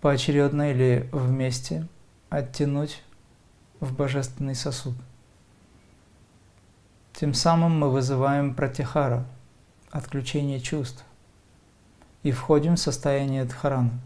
поочередно 0.00 0.70
или 0.70 1.08
вместе 1.12 1.86
оттянуть 2.30 3.02
в 3.80 3.94
божественный 3.94 4.54
сосуд. 4.54 4.94
Тем 7.12 7.32
самым 7.32 7.78
мы 7.78 7.90
вызываем 7.90 8.54
пратихара, 8.54 9.24
отключение 9.90 10.60
чувств, 10.60 11.04
и 12.24 12.32
входим 12.32 12.74
в 12.74 12.80
состояние 12.80 13.44
дхарана, 13.44 14.00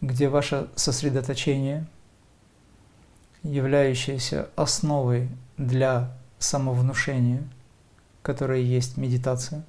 где 0.00 0.28
ваше 0.28 0.68
сосредоточение, 0.76 1.86
являющееся 3.42 4.50
основой 4.54 5.28
для 5.56 6.16
самовнушения, 6.38 7.42
которое 8.22 8.60
есть 8.60 8.98
медитация, 8.98 9.64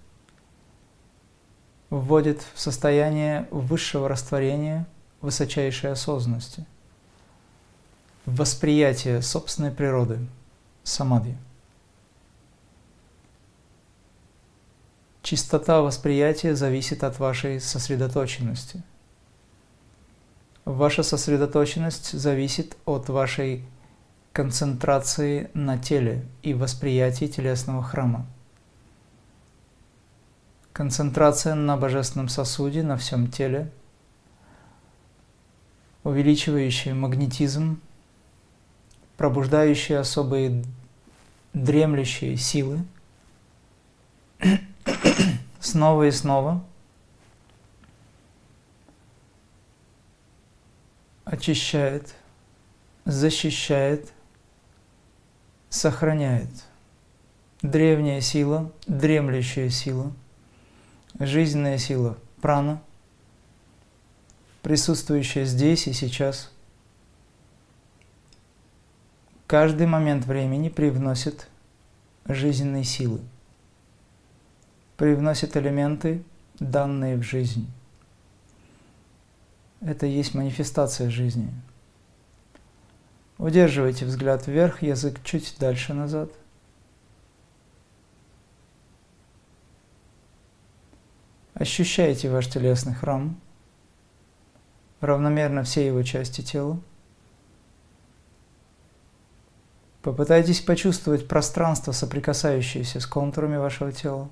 вводит 1.89 2.45
в 2.53 2.59
состояние 2.59 3.47
высшего 3.49 4.09
растворения 4.09 4.85
высочайшей 5.21 5.93
осознанности, 5.93 6.65
восприятие 8.25 9.21
собственной 9.21 9.71
природы, 9.71 10.19
самадхи. 10.83 11.37
Чистота 15.29 15.81
восприятия 15.81 16.55
зависит 16.55 17.03
от 17.03 17.19
вашей 17.19 17.61
сосредоточенности. 17.61 18.81
Ваша 20.65 21.03
сосредоточенность 21.03 22.19
зависит 22.19 22.75
от 22.85 23.09
вашей 23.09 23.63
концентрации 24.33 25.51
на 25.53 25.77
теле 25.77 26.25
и 26.41 26.55
восприятии 26.55 27.25
телесного 27.25 27.83
храма. 27.83 28.25
концентрация 30.73 31.53
на 31.53 31.77
божественном 31.77 32.27
сосуде, 32.27 32.81
на 32.81 32.97
всем 32.97 33.29
теле, 33.29 33.69
увеличивающая 36.03 36.95
магнетизм, 36.95 37.79
пробуждающие 39.15 39.99
особые 39.99 40.63
дремлющие 41.53 42.35
силы 42.35 42.79
снова 45.59 46.07
и 46.07 46.11
снова 46.11 46.63
очищает, 51.29 52.15
защищает, 53.05 54.11
сохраняет. 55.69 56.49
Древняя 57.61 58.21
сила, 58.21 58.71
дремлющая 58.87 59.69
сила, 59.69 60.11
жизненная 61.19 61.77
сила 61.77 62.17
прана, 62.41 62.81
присутствующая 64.61 65.45
здесь 65.45 65.87
и 65.87 65.93
сейчас, 65.93 66.51
каждый 69.45 69.87
момент 69.87 70.25
времени 70.25 70.69
привносит 70.69 71.47
жизненные 72.25 72.85
силы, 72.85 73.19
привносит 74.99 75.55
элементы, 75.55 76.25
данные 76.59 77.15
в 77.15 77.23
жизнь. 77.23 77.71
Это 79.79 80.05
и 80.05 80.11
есть 80.11 80.35
манифестация 80.35 81.09
жизни. 81.09 81.49
Удерживайте 83.37 84.03
взгляд 84.03 84.45
вверх, 84.45 84.81
язык 84.81 85.23
чуть 85.23 85.55
дальше 85.57 85.93
назад. 85.93 86.29
Ощущайте 91.53 92.29
ваш 92.29 92.47
телесный 92.47 92.93
храм, 92.93 93.39
равномерно 94.99 95.63
все 95.63 95.87
его 95.87 96.03
части 96.03 96.41
тела. 96.41 96.77
Попытайтесь 100.01 100.59
почувствовать 100.59 101.29
пространство, 101.29 101.93
соприкасающееся 101.93 102.99
с 102.99 103.05
контурами 103.05 103.55
вашего 103.55 103.93
тела, 103.93 104.29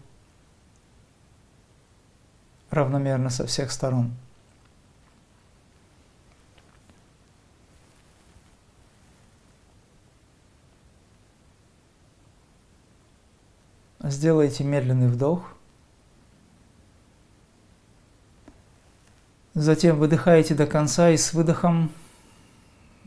равномерно 2.69 3.29
со 3.29 3.45
всех 3.47 3.71
сторон. 3.71 4.13
Сделайте 13.99 14.63
медленный 14.63 15.07
вдох. 15.07 15.57
Затем 19.53 19.97
выдыхаете 19.97 20.53
до 20.53 20.67
конца 20.67 21.09
и 21.09 21.17
с 21.17 21.33
выдохом 21.33 21.91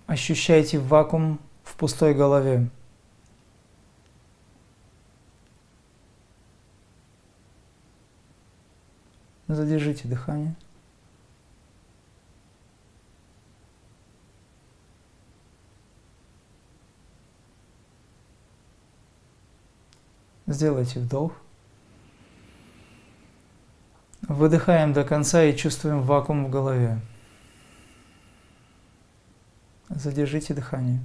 ощущаете 0.07 0.79
вакуум 0.79 1.38
в 1.62 1.77
пустой 1.77 2.12
голове. 2.12 2.68
Задержите 9.50 10.06
дыхание. 10.06 10.54
Сделайте 20.46 21.00
вдох. 21.00 21.32
Выдыхаем 24.22 24.92
до 24.92 25.02
конца 25.02 25.42
и 25.42 25.56
чувствуем 25.56 26.02
вакуум 26.02 26.44
в 26.44 26.50
голове. 26.50 27.00
Задержите 29.88 30.54
дыхание. 30.54 31.00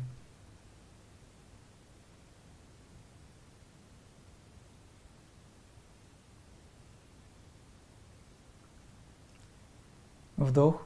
Вдох. 10.46 10.86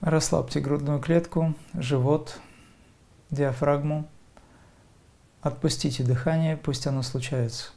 Расслабьте 0.00 0.60
грудную 0.60 1.00
клетку, 1.00 1.54
живот, 1.74 2.38
диафрагму. 3.30 4.08
Отпустите 5.42 6.04
дыхание, 6.04 6.56
пусть 6.56 6.86
оно 6.86 7.02
случается. 7.02 7.70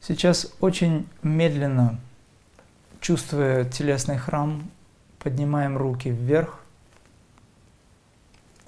Сейчас 0.00 0.52
очень 0.60 1.08
медленно, 1.22 1.98
чувствуя 3.00 3.64
телесный 3.64 4.18
храм, 4.18 4.70
поднимаем 5.18 5.78
руки 5.78 6.10
вверх. 6.10 6.63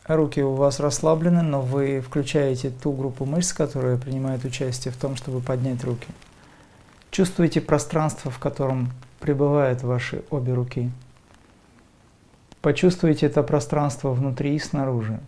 Руки 0.07 0.41
у 0.41 0.55
вас 0.55 0.79
расслаблены, 0.79 1.43
но 1.43 1.61
вы 1.61 2.01
включаете 2.01 2.71
ту 2.71 2.93
группу 2.93 3.25
мышц, 3.25 3.53
которая 3.53 3.97
принимает 3.97 4.45
участие 4.45 4.93
в 4.93 4.97
том, 4.97 5.17
чтобы 5.17 5.41
поднять 5.41 5.83
руки. 5.83 6.07
Чувствуйте 7.11 7.61
пространство, 7.61 8.31
в 8.31 8.39
котором 8.39 8.93
пребывают 9.19 9.83
ваши 9.83 10.23
обе 10.31 10.55
руки. 10.55 10.91
Почувствуйте 12.63 13.27
это 13.27 13.43
пространство 13.43 14.13
внутри 14.13 14.55
и 14.55 14.61
снаружи. 14.61 15.19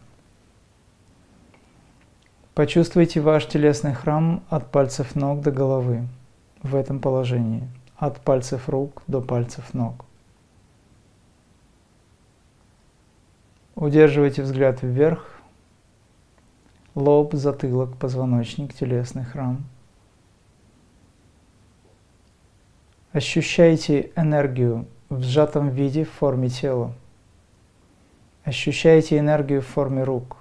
Почувствуйте 2.55 3.21
ваш 3.21 3.47
телесный 3.47 3.95
храм 3.95 4.45
от 4.49 4.71
пальцев 4.71 5.17
ног 5.17 5.41
до 5.41 5.51
головы 5.51 6.07
в 6.63 6.77
этом 6.77 7.01
положении, 7.01 7.69
от 7.97 8.21
пальцев 8.21 8.69
рук 8.69 9.03
до 9.09 9.21
пальцев 9.21 9.75
ног. 9.75 10.05
Удерживайте 13.79 14.43
взгляд 14.43 14.83
вверх, 14.83 15.41
лоб, 16.95 17.33
затылок, 17.35 17.97
позвоночник, 17.97 18.75
телесный 18.75 19.25
храм– 19.25 19.65
Ощущайте 23.19 24.13
энергию 24.17 24.87
в 25.09 25.23
сжатом 25.23 25.71
виде 25.71 26.05
в 26.05 26.11
форме 26.11 26.51
тела. 26.51 26.93
Ощущайте 28.45 29.19
энергию 29.19 29.63
в 29.63 29.67
форме 29.67 30.05
рук. 30.05 30.37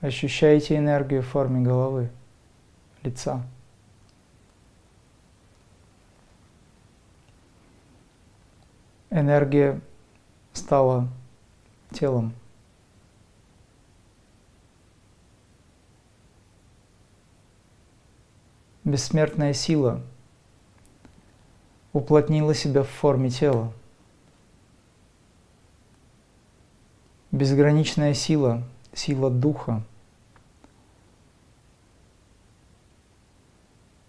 Ощущайте 0.00 0.76
энергию 0.76 1.22
в 1.22 1.26
форме 1.26 1.60
головы, 1.60 2.10
лица. 3.02 3.42
Энергия 9.10 9.80
стала 10.52 11.08
телом. 11.94 12.34
Бессмертная 18.84 19.54
сила– 19.54 20.02
уплотнила 21.94 22.54
себя 22.54 22.82
в 22.82 22.88
форме 22.88 23.30
тела. 23.30 23.72
Безграничная 27.30 28.14
сила, 28.14 28.62
сила 28.92 29.30
духа, 29.30 29.82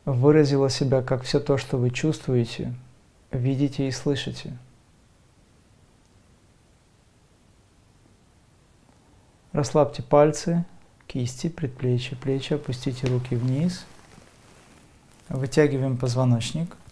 выразила 0.03 0.69
себя 0.69 1.01
как 1.01 1.23
все 1.23 1.39
то, 1.39 1.57
что 1.57 1.77
вы 1.77 1.89
чувствуете, 1.89 2.73
видите 3.31 3.87
и 3.87 3.91
слышите. 3.91 4.57
Расслабьте 9.55 10.03
пальцы, 10.03 10.65
кисти, 11.07 11.47
предплечья, 11.47 12.15
плечи, 12.15 12.53
опустите 12.53 13.07
руки 13.07 13.35
вниз. 13.35 13.85
Вытягиваем 15.29 15.97
позвоночник– 15.97 16.75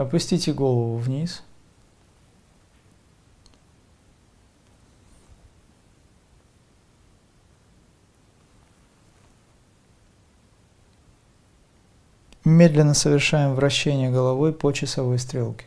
Опустите 0.00 0.54
голову 0.54 0.96
вниз. 0.96 1.42
Медленно 12.46 12.94
совершаем 12.94 13.54
вращение 13.54 14.10
головой 14.10 14.54
по 14.54 14.72
часовой 14.72 15.18
стрелке. 15.18 15.66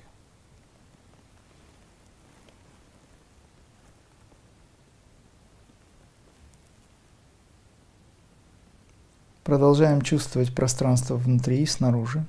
Продолжаем 9.54 10.02
чувствовать 10.02 10.52
пространство 10.56 11.16
внутри 11.16 11.62
и 11.62 11.68
снаружи. 11.68 12.26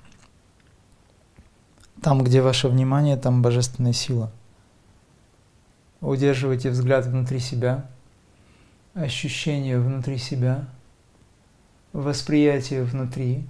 Там, 2.02 2.22
где 2.22 2.42
ваше 2.42 2.68
внимание, 2.68 3.16
там 3.16 3.40
божественная 3.40 3.94
сила. 3.94 4.30
Удерживайте 6.02 6.68
взгляд 6.68 7.06
внутри 7.06 7.38
себя, 7.38 7.88
ощущение 8.92 9.80
внутри 9.80 10.18
себя, 10.18 10.68
восприятие 11.94 12.84
внутри, 12.84 13.46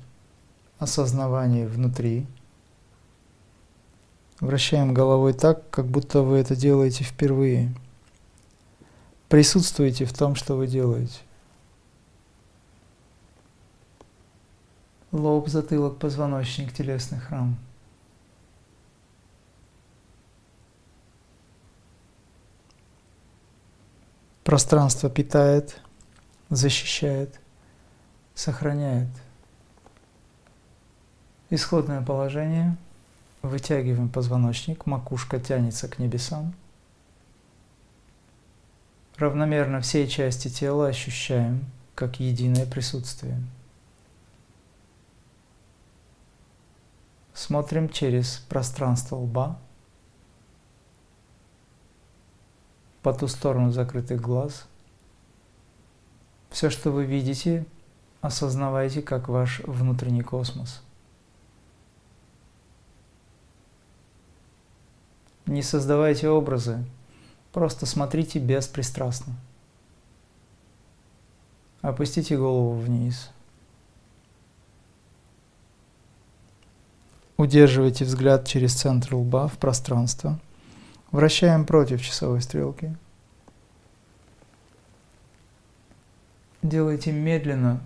осознавание 0.79 1.67
внутри. 1.67 2.29
Вращаем 4.39 4.95
головой 4.95 5.33
так, 5.33 5.69
как 5.71 5.87
будто 5.87 6.23
вы 6.23 6.37
это 6.37 6.55
делаете 6.55 7.03
впервые. 7.03 7.75
Присутствуйте 9.29 10.05
в 10.05 10.17
том, 10.17 10.37
что 10.37 10.55
вы 10.55 10.69
делаете. 10.69 11.19
Лоб, 15.15 15.49
затылок, 15.49 15.99
позвоночник, 15.99 16.75
телесный 16.75 17.21
храм– 17.21 17.57
Пространство 24.45 25.09
питает, 25.09 25.81
защищает, 26.51 27.41
сохраняет. 28.35 29.09
Исходное 31.49 32.03
положение. 32.03 32.77
Вытягиваем 33.41 34.09
позвоночник, 34.09 34.87
макушка 34.87 35.41
тянется 35.41 35.89
к 35.89 35.99
небесам. 35.99 36.55
Равномерно 39.17 39.81
все 39.81 40.07
части 40.07 40.49
тела 40.49 40.89
ощущаем 40.89 41.65
как 41.95 42.21
единое 42.21 42.67
присутствие. 42.67 43.41
Смотрим 47.35 47.91
через 47.91 48.39
пространство 48.49 49.17
лба– 49.17 49.59
по 53.05 53.13
ту 53.13 53.29
сторону 53.29 53.71
закрытых 53.71 54.19
глаз. 54.19 54.67
Все, 56.49 56.71
что 56.71 56.91
вы 56.91 57.05
видите, 57.05 57.67
осознавайте 58.23 59.03
как 59.03 59.29
ваш 59.29 59.61
внутренний 59.61 60.23
космос. 60.23 60.83
Не 65.45 65.63
создавайте 65.63 66.31
образы, 66.31 66.83
просто 67.53 67.85
смотрите 67.85 68.39
беспристрастно. 68.39 69.35
Опустите 71.83 72.39
голову 72.39 72.73
вниз. 72.73 73.34
Удерживайте 77.37 78.05
взгляд 78.05 78.47
через 78.47 78.75
центр 78.75 79.15
лба 79.15 79.49
в 79.49 79.59
пространство– 79.59 80.39
Вращаем 81.15 81.65
против 81.65 82.03
часовой 82.03 82.43
стрелки. 82.43 82.93
Делайте 86.61 87.13
медленно, 87.13 87.81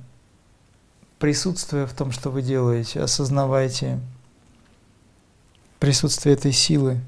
присутствуя 1.18 1.86
в 1.86 1.92
том, 1.92 2.10
что 2.10 2.30
вы 2.30 2.40
делаете, 2.40 3.02
осознавайте 3.02 4.00
присутствие 5.78 6.36
этой 6.36 6.52
силы, 6.52 7.02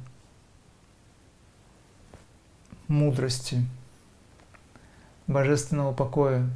мудрости, 2.87 3.65
божественного 5.27 5.95
покоя. 5.95 6.51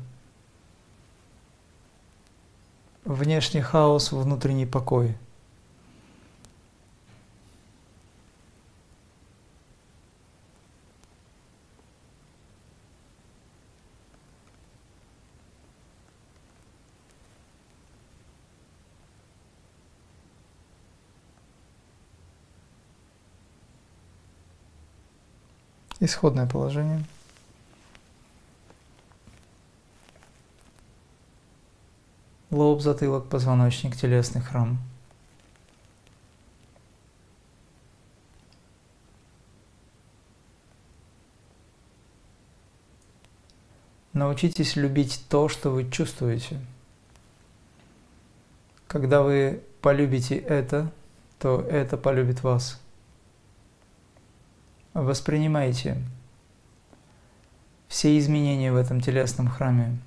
Внешний 3.07 3.63
хаос, 3.63 4.13
внутренний 4.13 4.67
покой– 4.67 5.17
Исходное 26.05 26.47
положение. 26.47 27.03
Лоб, 32.51 32.83
затылок, 32.83 33.27
позвоночник, 33.31 33.97
телесный 33.97 34.43
храм. 34.43 34.77
Научитесь 44.13 44.77
любить 44.77 45.25
то, 45.31 45.49
что 45.49 45.71
вы 45.71 45.91
чувствуете. 45.91 46.61
Когда 48.89 49.23
вы 49.23 49.63
полюбите 49.81 50.37
это, 50.37 50.93
то 51.39 51.63
это 51.63 51.97
полюбит 51.97 52.43
вас– 52.43 52.79
воспринимайте 54.95 55.99
все 57.89 58.17
изменения 58.19 58.73
в 58.73 58.77
этом 58.77 59.01
телесном 59.01 59.49
храме 59.49 59.99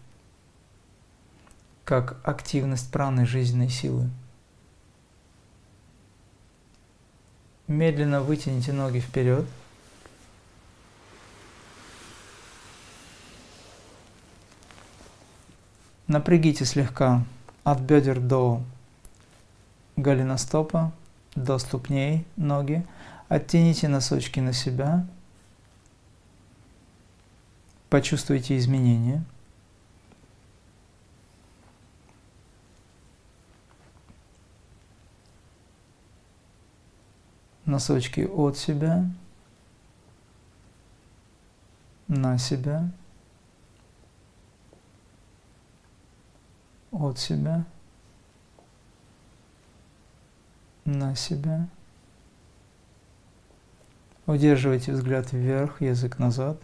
как 1.83 2.17
активность 2.27 2.91
праны 2.91 3.25
жизненной 3.25 3.69
силы. 3.69 4.09
Медленно 7.67 8.21
вытяните 8.21 8.73
ноги 8.73 8.99
вперед. 8.99 9.45
Напрягите 16.07 16.65
слегка 16.65 17.23
от 17.63 17.79
бедер 17.81 18.19
до 18.19 18.61
голеностопа, 19.97 20.93
до 21.35 21.57
ступней 21.57 22.25
ноги– 22.37 22.85
Оттяните 23.29 23.89
носочки 23.89 24.39
на 24.39 24.53
себя. 24.53 25.05
Почувствуйте 27.89 28.57
изменения. 28.57 29.23
Носочки 37.65 38.21
от 38.21 38.57
себя, 38.57 39.03
на 42.07 42.37
себя, 42.37 42.89
от 46.93 47.19
себя, 47.19 47.65
на 50.85 51.13
себя. 51.15 51.67
Удерживайте 54.27 54.91
взгляд 54.91 55.31
вверх, 55.31 55.81
язык 55.81 56.19
назад. 56.19 56.57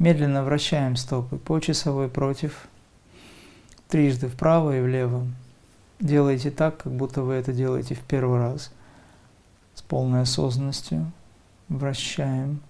Медленно 0.00 0.42
вращаем 0.42 0.96
стопы 0.96 1.36
по 1.36 1.60
часовой 1.60 2.08
против, 2.08 2.66
трижды 3.88 4.26
вправо 4.26 4.76
и 4.76 4.80
влево. 4.80 5.24
Делайте 6.00 6.50
так, 6.50 6.78
как 6.78 6.92
будто 6.92 7.22
вы 7.22 7.34
это 7.34 7.52
делаете 7.52 7.94
в 7.94 8.00
первый 8.00 8.40
раз, 8.40 8.72
с 9.74 9.82
полной 9.82 10.22
осознанностью. 10.22 11.12
Вращаем. 11.68 12.60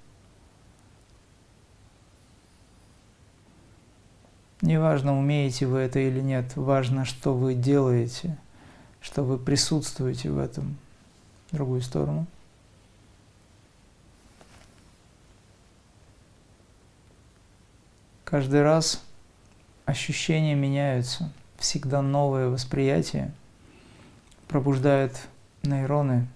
Неважно, 4.61 5.19
умеете 5.19 5.67
вы 5.67 5.79
это 5.79 6.01
или 6.01 6.21
нет, 6.21 6.55
важно, 6.55 7.07
что 7.07 7.33
вы 7.33 7.55
делаете, 7.55 8.37
что 9.01 9.23
вы 9.23 9.39
присутствуете 9.39 10.31
в 10.31 10.39
этом. 10.39 10.77
Другую 11.51 11.81
сторону. 11.81 12.27
Каждый 18.31 18.61
раз 18.61 19.03
ощущения 19.87 20.55
меняются, 20.55 21.33
всегда 21.57 22.03
новое 22.03 22.51
восприятие 22.51 23.33
пробуждает 24.49 25.19
нейроны. 25.63 26.27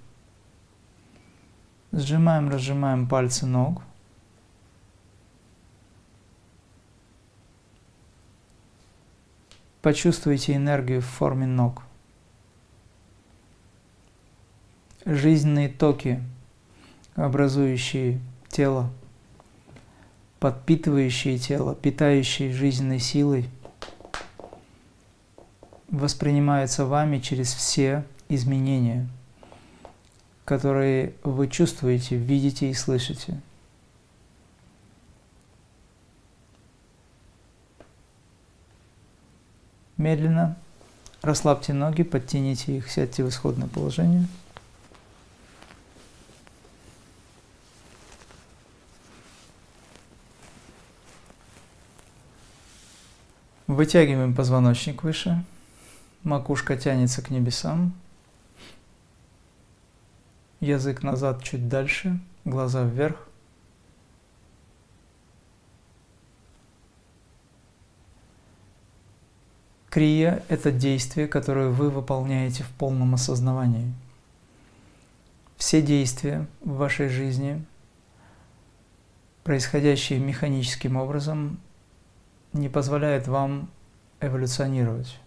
Сжимаем, 1.93 2.49
разжимаем 2.49 3.07
пальцы 3.07 3.45
ног. 3.45 3.83
Почувствуйте 9.83 10.57
энергию 10.57 11.03
в 11.03 11.05
форме 11.05 11.45
ног. 11.45 11.83
Жизненные 15.05 15.69
токи, 15.69 16.23
образующие 17.17 18.19
тело– 18.49 18.91
подпитывающие 20.43 21.39
тело, 21.39 21.73
питающие 21.73 22.53
жизненной 22.53 22.99
силой, 22.99 23.49
воспринимаются 25.89 26.85
вами 26.85 27.21
через 27.21 27.55
все 27.55 28.05
изменения, 28.29 29.07
которые 30.45 31.15
вы 31.23 31.47
чувствуете, 31.47 32.17
видите 32.17 32.69
и 32.69 32.75
слышите. 32.75 33.41
Медленно 39.97 40.57
расслабьте 41.21 41.73
ноги, 41.73 42.03
подтяните 42.03 42.79
их, 42.79 42.91
сядьте 42.91 43.23
в 43.23 43.29
исходное 43.29 43.69
положение– 43.69 44.27
Вытягиваем 53.73 54.35
позвоночник 54.35 55.03
выше. 55.03 55.43
Макушка 56.25 56.77
тянется 56.77 57.23
к 57.23 57.31
небесам. 57.31 57.95
Язык 60.61 61.03
назад 61.03 61.43
чуть 61.43 61.71
дальше, 61.71 62.21
глаза 62.45 62.85
вверх. 62.85 63.27
Крия– 69.89 70.45
это 70.49 70.71
действие, 70.71 71.27
которое 71.27 71.71
вы 71.71 71.89
выполняете 71.89 72.65
в 72.65 72.69
полном 72.73 73.15
осознавании. 73.15 73.91
Все 75.57 75.81
действия 75.81 76.47
в 76.61 76.75
вашей 76.75 77.09
жизни, 77.09 77.65
происходящие 79.45 80.19
механическим 80.19 80.99
образом, 80.99 81.59
не 82.53 82.69
позволяет 82.69 83.29
вам 83.29 83.71
эволюционировать. 84.21 85.19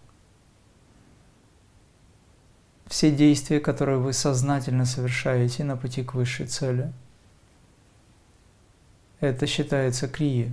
Все 2.86 3.10
действия, 3.10 3.58
которые 3.58 3.98
вы 3.98 4.12
сознательно 4.12 4.84
совершаете 4.86 5.64
на 5.64 5.76
пути 5.76 6.04
к 6.04 6.14
высшей 6.14 6.46
цели, 6.46 6.92
это 9.18 9.46
считается 9.46 10.08
крия. 10.08 10.52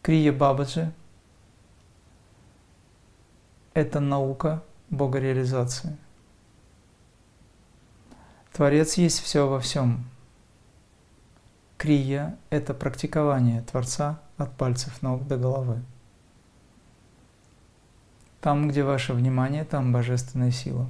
Крия 0.00 0.32
Бабаджи– 0.32 0.92
это 3.74 4.00
наука 4.00 4.62
богореализации. 4.90 5.96
Творец 8.52 8.94
есть 8.94 9.20
все 9.20 9.48
во 9.48 9.60
всем– 9.60 10.04
Крия– 11.76 12.36
это 12.50 12.72
практикование 12.72 13.62
Творца 13.62 14.20
от 14.36 14.52
пальцев 14.56 15.02
ног 15.02 15.26
до 15.26 15.36
головы. 15.36 15.82
Там, 18.40 18.68
где 18.68 18.84
ваше 18.84 19.12
внимание, 19.12 19.64
там 19.64 19.92
божественная 19.92 20.50
сила. 20.50 20.86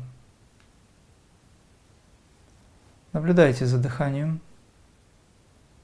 Наблюдайте 3.13 3.65
за 3.65 3.79
дыханием, 3.79 4.41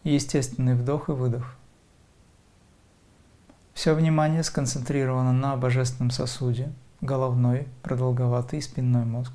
естественный 0.02 0.74
вдох 0.74 1.08
и 1.08 1.12
выдох. 1.12 1.56
Все 3.72 3.94
внимание 3.94 4.42
сконцентрировано 4.42 5.32
на 5.32 5.56
божественном 5.56 6.10
сосуде, 6.10 6.72
головной, 7.00 7.68
продолговатый 7.82 8.58
и 8.58 8.62
спинной 8.62 9.04
мозг, 9.04 9.32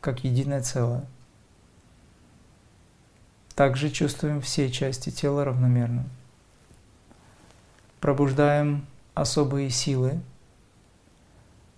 как 0.00 0.22
единое 0.22 0.62
целое– 0.62 1.04
также 3.54 3.90
чувствуем 3.90 4.40
все 4.40 4.70
части 4.70 5.10
тела 5.10 5.44
равномерно. 5.44 6.04
Пробуждаем 8.00 8.86
особые 9.14 9.70
силы, 9.70 10.20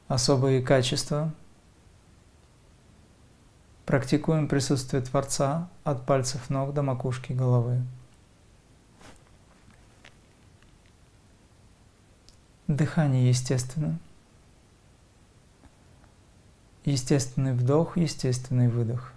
особые 0.09 0.63
качества. 0.63 1.33
Практикуем 3.87 4.49
присутствие 4.49 5.03
Творца 5.03 5.69
от 5.85 6.07
пальцев 6.07 6.49
ног 6.49 6.73
до 6.73 6.83
макушки 6.83 7.33
головы. 7.33 7.83
Дыхание 12.67 13.29
естественно. 13.29 13.99
Естественный 16.87 17.53
вдох, 17.53 17.97
естественный 17.97 18.69
выдох. 18.69 19.14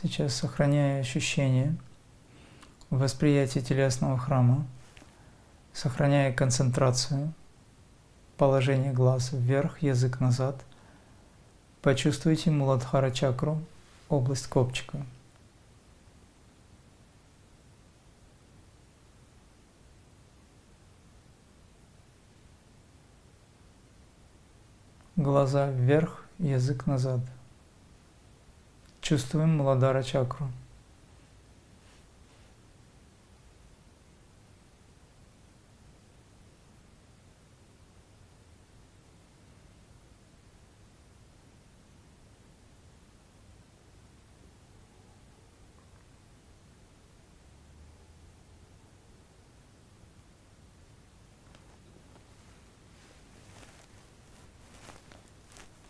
Сейчас 0.00 0.34
сохраняя 0.34 1.00
ощущение 1.00 1.74
восприятия 2.88 3.60
телесного 3.60 4.16
храма, 4.16 4.64
сохраняя 5.72 6.32
концентрацию, 6.32 7.32
положение 8.36 8.92
глаз 8.92 9.32
вверх, 9.32 9.82
язык 9.82 10.20
назад, 10.20 10.64
почувствуйте 11.82 12.52
Муладхара 12.52 13.10
чакру, 13.10 13.60
область 14.08 14.46
копчика. 14.46 15.04
Глаза 25.16 25.68
вверх, 25.68 26.24
язык 26.38 26.86
назад– 26.86 27.18
Чувствуем 29.08 29.56
Муладара 29.56 30.02
чакру. 30.02 30.48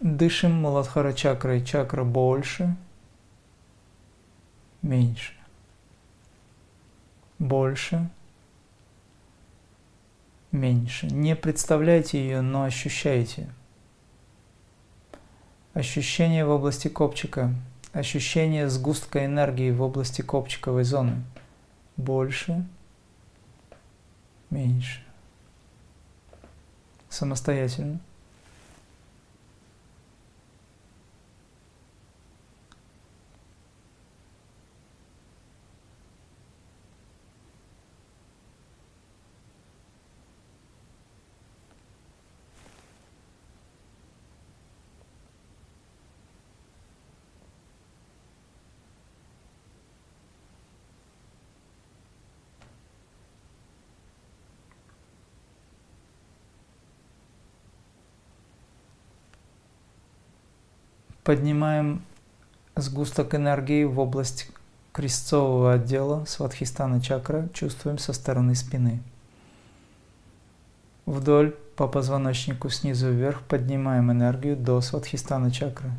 Дышим 0.00 0.52
Муладхара 0.52 1.12
чакрой, 1.12 1.64
чакра 1.64 2.04
больше– 2.04 2.76
меньше, 4.89 5.34
больше, 7.39 8.09
меньше. 10.51 11.07
Не 11.09 11.36
представляйте 11.36 12.18
ее, 12.18 12.41
но 12.41 12.64
ощущайте. 12.64 13.53
Ощущение 15.74 16.45
в 16.47 16.51
области 16.51 16.89
копчика, 16.89 17.55
ощущение 17.93 18.68
сгустка 18.70 19.26
энергии 19.26 19.70
в 19.70 19.82
области 19.82 20.22
копчиковой 20.22 20.84
зоны. 20.84 21.22
Больше, 21.99 22.66
меньше. 24.49 25.05
Самостоятельно. 27.11 28.01
Поднимаем 61.28 62.02
сгусток 62.74 63.34
энергии 63.34 63.84
в 63.84 63.98
область 63.98 64.50
крестцового 64.94 65.74
отдела 65.74 66.24
сватхистана 66.24 67.02
чакра 67.02 67.50
чувствуем 67.52 67.98
со 67.98 68.14
стороны 68.14 68.54
спины. 68.54 69.02
Вдоль 71.04 71.50
по 71.76 71.86
позвоночнику 71.86 72.70
снизу 72.70 73.10
вверх 73.10 73.42
поднимаем 73.42 74.10
энергию 74.10 74.56
до 74.56 74.80
сватхистана 74.80 75.50
чакры. 75.50 75.90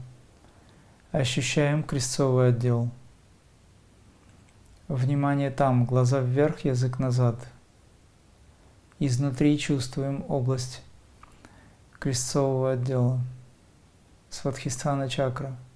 Ощущаем 1.12 1.84
крестцовый 1.84 2.50
отдел. 2.50 2.90
Внимание 4.88 5.52
там, 5.52 5.86
глаза 5.86 6.22
вверх, 6.22 6.66
язык 6.66 6.98
назад. 6.98 7.36
Изнутри 8.98 9.60
чувствуем 9.60 10.26
область 10.28 10.82
крестцового 12.00 12.72
отдела. 12.72 13.22
Сватхистана 14.30 15.10
чакра– 15.10 15.58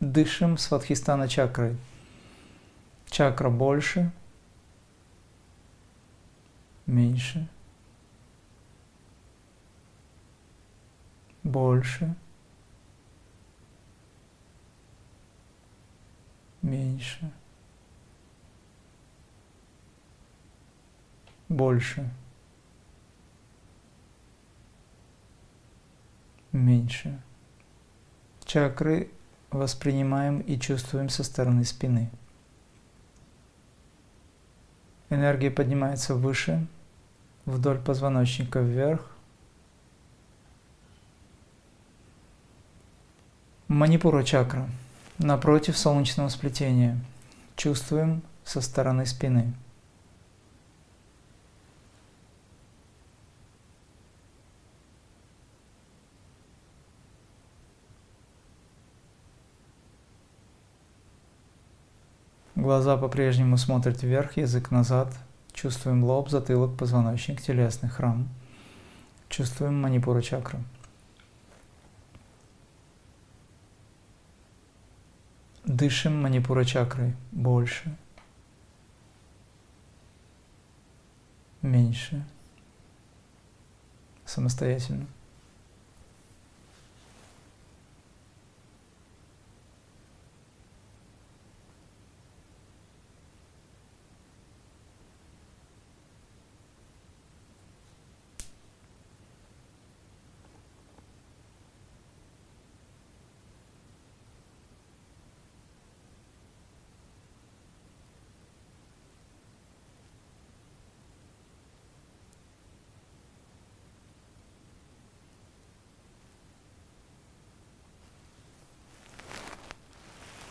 дышим 0.00 0.58
сватхистана 0.58 1.28
чакрой. 1.28 1.76
Чакра 3.08 3.50
больше, 3.50 4.10
меньше, 6.86 7.48
больше, 11.42 12.14
меньше, 16.62 17.30
больше, 21.48 22.10
меньше. 26.52 27.20
Чакры 28.44 29.10
воспринимаем 29.50 30.40
и 30.40 30.58
чувствуем 30.58 31.08
со 31.08 31.22
стороны 31.24 31.64
спины. 31.64 32.10
Энергия 35.08 35.50
поднимается 35.50 36.14
выше, 36.14 36.66
вдоль 37.44 37.80
позвоночника 37.80 38.60
вверх. 38.60 39.10
Манипура 43.66 44.22
чакра. 44.24 44.68
Напротив 45.22 45.76
солнечного 45.76 46.30
сплетения. 46.30 46.98
Чувствуем 47.54 48.22
со 48.42 48.62
стороны 48.62 49.04
спины. 49.04 49.52
Глаза 62.54 62.96
по-прежнему 62.96 63.58
смотрят 63.58 64.02
вверх, 64.02 64.38
язык 64.38 64.70
назад. 64.70 65.12
Чувствуем 65.52 66.02
лоб, 66.02 66.30
затылок, 66.30 66.78
позвоночник, 66.78 67.42
телесный 67.42 67.90
храм. 67.90 68.26
Чувствуем 69.28 69.82
манипура 69.82 70.22
чакру. 70.22 70.60
Дышим 75.64 76.22
манипура 76.22 76.64
чакрой 76.64 77.14
больше, 77.32 77.96
меньше, 81.62 82.24
самостоятельно. 84.24 85.06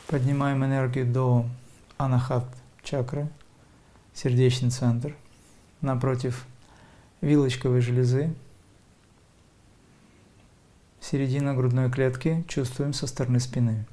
Поднимаем 0.10 0.66
энергию 0.66 1.06
до 1.06 1.46
анахат 1.98 2.44
чакры, 2.82 3.30
сердечный 4.16 4.72
центр, 4.72 5.16
напротив 5.82 6.48
вилочковой 7.22 7.82
железы, 7.82 8.34
середина 11.00 11.54
грудной 11.54 11.92
клетки 11.92 12.44
чувствуем 12.48 12.94
со 12.94 13.06
стороны 13.06 13.40
спины. 13.40 13.86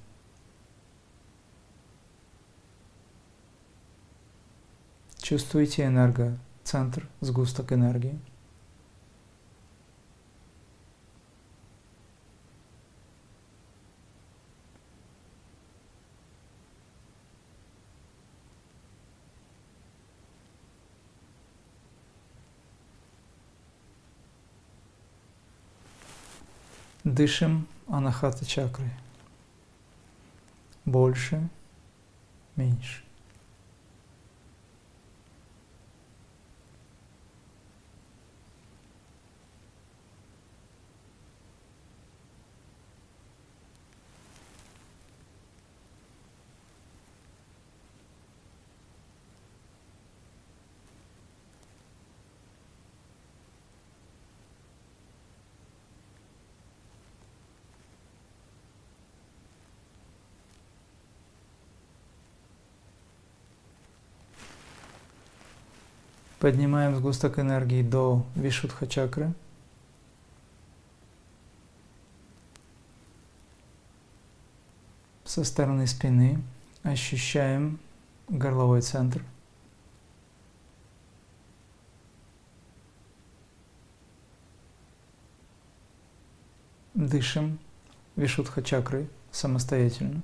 Чувствуете 5.19 5.85
энергоцентр, 5.85 7.07
сгусток 7.21 7.75
энергии. 7.75 8.19
Дышим 27.17 27.67
анахата 27.89 28.45
чакрой. 28.45 28.91
Больше, 30.85 31.49
меньше. 32.57 33.06
Поднимаем 66.47 66.94
сгусток 66.94 67.40
энергии 67.40 67.82
до 67.82 68.24
Вишудха 68.36 68.86
чакры. 68.86 69.32
Со 75.24 75.42
стороны 75.42 75.88
спины 75.88 76.40
ощущаем 76.84 77.80
горловой 78.28 78.82
центр. 78.82 79.24
Дышим 86.94 87.59
Вишудха 88.14 88.62
чакрой 88.62 89.11
самостоятельно. 89.32 90.22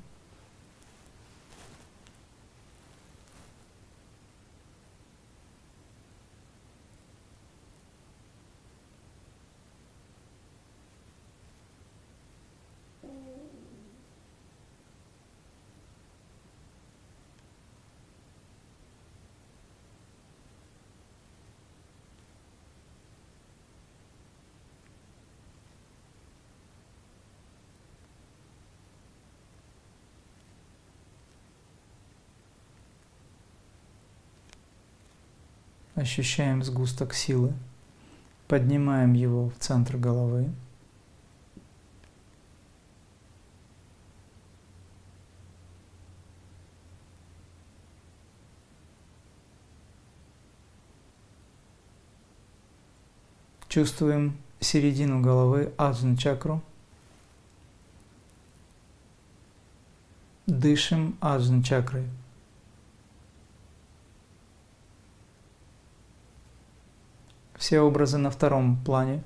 Ощущаем 35.94 36.62
сгусток 36.62 37.14
силы, 37.14 37.52
поднимаем 38.48 39.12
его 39.12 39.50
в 39.50 39.58
центр 39.58 39.96
головы. 39.96 40.50
Чувствуем 53.68 54.36
середину 54.60 55.22
головы, 55.22 55.72
аджна 55.78 56.14
чакру. 56.14 56.62
Дышим 60.46 61.16
аджна 61.22 61.62
чакрой. 61.64 62.06
Все 67.62 67.78
образы 67.78 68.18
на 68.18 68.28
втором 68.28 68.76
плане. 68.82 69.22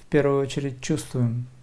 В 0.00 0.06
первую 0.06 0.40
очередь 0.40 0.80
чувствуем– 0.80 1.48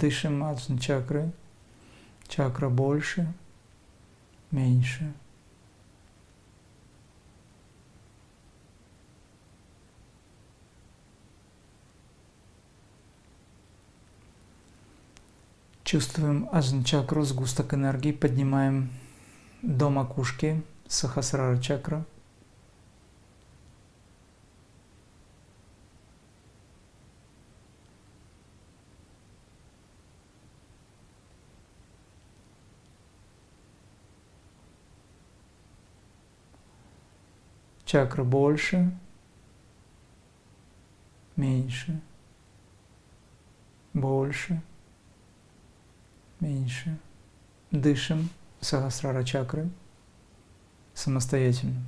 Дышим 0.00 0.42
аджна 0.42 0.78
чакры. 0.78 1.30
Чакра 2.26 2.70
больше, 2.70 3.30
меньше. 4.50 5.12
Чувствуем 15.84 16.48
аджна 16.50 16.82
чакру, 16.82 17.22
сгусток 17.24 17.74
энергии, 17.74 18.12
поднимаем 18.12 18.88
до 19.60 19.90
макушки, 19.90 20.62
сахасрара 20.88 21.60
чакра– 21.60 22.06
чакра 37.90 38.22
больше, 38.22 38.96
меньше, 41.34 42.00
больше, 43.92 44.62
меньше. 46.38 46.96
Дышим 47.72 48.28
сахасрара 48.60 49.24
чакры 49.24 49.68
самостоятельно. 50.94 51.82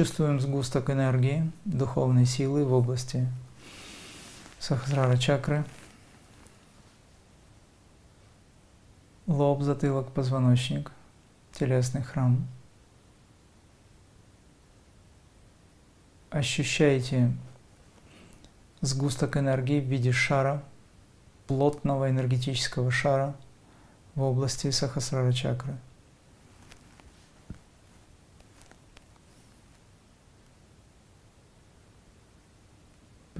Чувствуем 0.00 0.40
сгусток 0.40 0.88
энергии, 0.88 1.52
духовной 1.66 2.24
силы 2.24 2.64
в 2.64 2.72
области 2.72 3.28
Сахасрара 4.58 5.18
чакры. 5.18 5.62
Лоб, 9.26 9.60
затылок, 9.60 10.10
позвоночник, 10.12 10.90
телесный 11.52 12.02
храм. 12.02 12.48
Ощущаете 16.30 17.36
сгусток 18.80 19.36
энергии 19.36 19.82
в 19.82 19.84
виде 19.84 20.12
шара, 20.12 20.62
плотного 21.46 22.08
энергетического 22.08 22.90
шара 22.90 23.36
в 24.14 24.22
области 24.22 24.70
Сахасрара 24.70 25.32
чакры– 25.32 25.76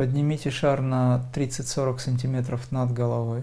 Поднимите 0.00 0.50
шар 0.50 0.80
на 0.80 1.30
30-40 1.34 1.98
сантиметров 1.98 2.72
над 2.72 2.90
головой. 2.90 3.42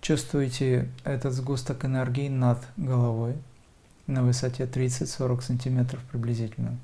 Чувствуете 0.00 0.90
этот 1.04 1.32
сгусток 1.34 1.84
энергии 1.84 2.28
над 2.28 2.58
головой 2.76 3.36
на 4.08 4.24
высоте 4.24 4.64
30-40 4.64 5.40
сантиметров 5.42 6.02
приблизительно. 6.10 6.76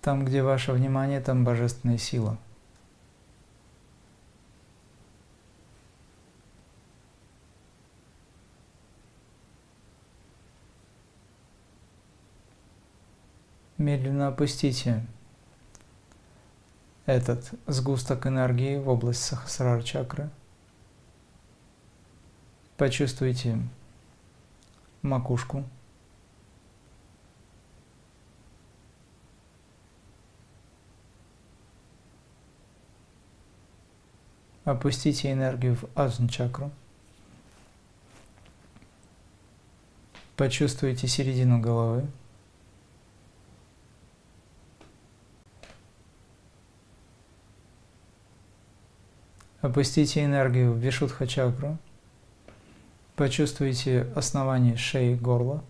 Там, 0.00 0.24
где 0.24 0.42
ваше 0.42 0.72
внимание, 0.72 1.20
там 1.20 1.44
божественная 1.44 1.98
сила. 1.98 2.38
Медленно 13.76 14.28
опустите 14.28 15.06
этот 17.06 17.50
сгусток 17.66 18.26
энергии 18.26 18.76
в 18.76 18.88
область 18.88 19.22
сахасрар 19.22 19.82
чакры. 19.82 20.30
Почувствуйте 22.76 23.58
макушку. 25.02 25.64
Опустите 34.70 35.32
энергию 35.32 35.74
в 35.74 35.86
аджн 35.96 36.28
чакру. 36.28 36.70
Почувствуйте 40.36 41.08
середину 41.08 41.60
головы. 41.60 42.06
Опустите 49.60 50.24
энергию 50.24 50.72
в 50.72 50.76
вишудха 50.76 51.26
чакру. 51.26 51.76
Почувствуйте 53.16 54.02
основание 54.14 54.76
шеи 54.76 55.16
горла. 55.16 55.64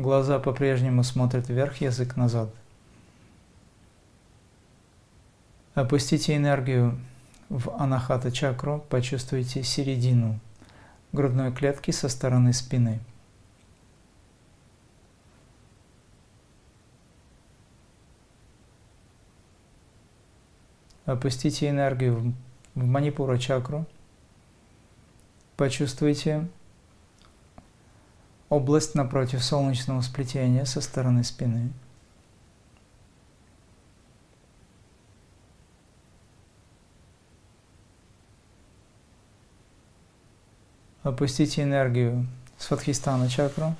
Глаза 0.00 0.38
по-прежнему 0.38 1.02
смотрят 1.02 1.50
вверх, 1.50 1.82
язык 1.82 2.16
назад. 2.16 2.48
Опустите 5.74 6.34
энергию 6.34 6.98
в 7.50 7.70
анахата 7.78 8.32
чакру, 8.32 8.82
почувствуйте 8.88 9.62
середину 9.62 10.40
грудной 11.12 11.52
клетки 11.52 11.90
со 11.90 12.08
стороны 12.08 12.54
спины. 12.54 13.00
Опустите 21.04 21.68
энергию 21.68 22.32
в 22.74 22.86
манипура 22.86 23.36
чакру. 23.36 23.84
Почувствуйте 25.58 26.48
область 28.50 28.94
напротив 28.96 29.42
солнечного 29.42 30.02
сплетения 30.02 30.64
со 30.66 30.82
стороны 30.82 31.24
спины. 31.24 31.72
Опустите 41.02 41.62
энергию 41.62 42.26
Сватхистана 42.58 43.30
чакру. 43.30 43.74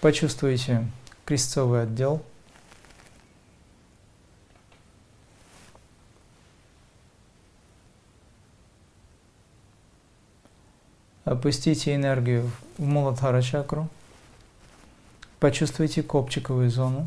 Почувствуйте 0.00 0.86
крестцовый 1.26 1.82
отдел. 1.82 2.24
Опустите 11.24 11.94
энергию 11.94 12.50
в 12.80 12.84
Муладхара 12.86 13.42
чакру. 13.42 13.88
Почувствуйте 15.38 16.02
копчиковую 16.02 16.70
зону. 16.70 17.06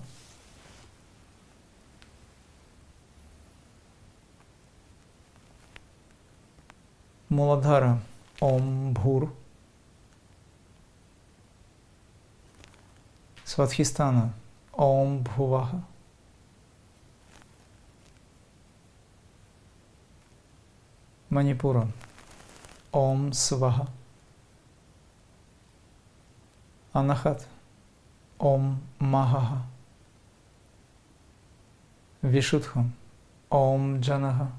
Муладхара 7.30 8.00
Ом 8.40 8.94
Бхур. 8.94 9.34
Сватхистана 13.44 14.32
Ом 14.74 15.24
Бхуваха. 15.24 15.84
Манипура 21.32 21.88
Ом 22.92 23.34
Сваха. 23.34 23.88
Анахат 26.94 27.48
Ом 28.38 28.80
Махаха. 29.00 29.64
Вишудха 32.22 32.86
Ом 33.50 34.00
Джанаха. 34.00 34.52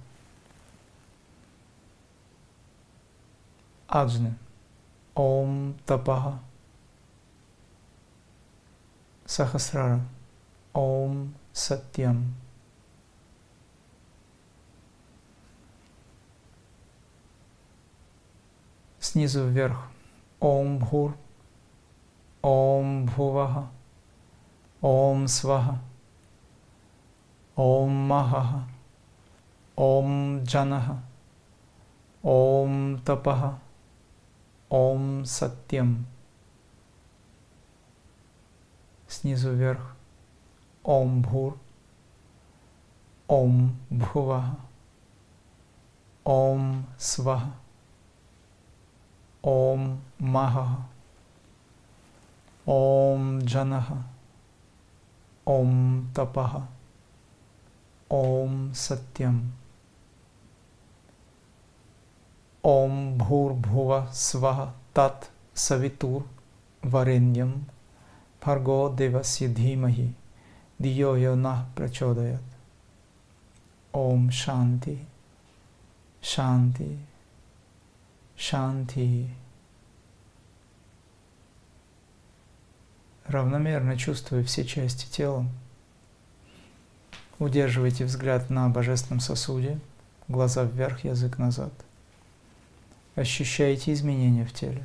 Аджны 3.87 4.35
Ом 5.15 5.79
Тапаха. 5.87 6.41
Сахасрара 9.27 10.01
Ом 10.73 11.35
Сатьям. 11.53 12.35
Снизу 18.99 19.47
вверх 19.47 19.79
Ом 20.41 20.81
Бхур 20.81 21.17
Ом 22.45 23.07
Бхуваха, 23.07 23.71
Ом 24.83 25.29
Сваха, 25.29 25.79
Ом 27.57 27.91
Махаха, 27.91 28.69
Ом 29.77 30.45
Джанаха, 30.45 31.03
Ом 32.23 32.99
Тапаха, 32.99 33.59
Ом 34.69 35.25
Сатьям. 35.25 36.05
Снизу 39.09 39.53
вверх. 39.55 39.97
Ом 40.83 41.23
Бхур, 41.23 41.57
Ом 43.27 43.75
Бхуваха, 43.89 44.59
Ом 46.25 46.85
Сваха, 46.99 47.55
Ом 49.41 50.03
Махаха, 50.19 50.94
Ом 52.67 53.41
Джанаха, 53.41 54.03
Ом 55.45 56.11
Тапаха, 56.15 56.67
Ом 58.09 58.75
Сатьям. 58.75 59.53
Ом 62.63 63.19
Бхур 63.19 63.57
Сваха 64.13 64.73
Тат 64.95 65.31
Савитур 65.53 66.25
Вареньям 66.83 67.67
Парго 68.41 68.95
Деваси 68.97 69.49
Дхимахи 69.49 70.15
Дио 70.79 71.15
Йона 71.17 71.67
Прачодаят. 71.75 72.41
Ом 73.93 74.31
Шанти, 74.31 74.99
Шанти, 76.21 76.99
Шанти. 78.37 79.31
Равномерно 83.27 83.97
чувствуя 83.97 84.45
все 84.45 84.65
части 84.65 85.11
тела. 85.11 85.47
Удерживайте 87.39 88.05
взгляд 88.05 88.51
на 88.51 88.69
божественном 88.69 89.21
сосуде, 89.21 89.79
глаза 90.29 90.65
вверх, 90.65 91.05
язык 91.05 91.39
назад. 91.39 91.73
Ощущайте 93.17 93.93
изменения 93.93 94.45
в 94.45 94.53
теле. 94.53 94.85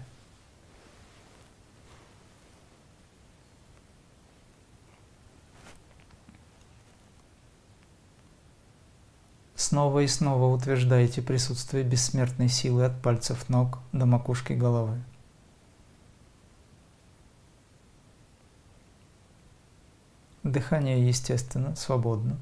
Снова 9.56 10.00
и 10.00 10.08
снова 10.08 10.54
утверждайте 10.56 11.22
присутствие 11.22 11.84
бессмертной 11.84 12.50
силы 12.50 12.86
от 12.86 13.02
пальцев 13.02 13.50
ног 13.50 13.80
до 13.92 14.08
макушки 14.08 14.54
головы. 14.54 15.00
Дыхание 20.50 21.08
естественно, 21.08 21.76
свободно. 21.76 22.36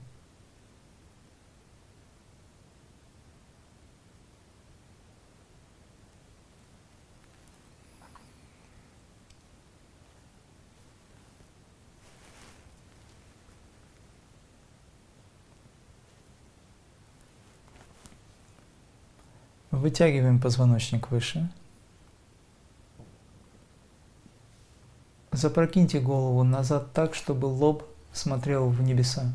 Вытягиваем 19.71 20.39
позвоночник 20.39 21.11
выше. 21.11 21.49
Запрокиньте 25.33 25.99
голову 25.99 26.43
назад 26.43 26.93
так, 26.93 27.13
чтобы 27.13 27.47
лоб 27.47 27.83
смотрел 28.17 28.69
в 28.69 28.81
небеса. 28.81 29.31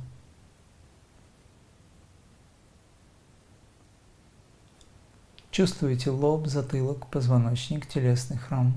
Чувствуете 5.51 6.11
лоб, 6.11 6.47
затылок, 6.47 7.07
позвоночник, 7.09 7.87
телесный 7.87 8.39
храм. 8.39 8.73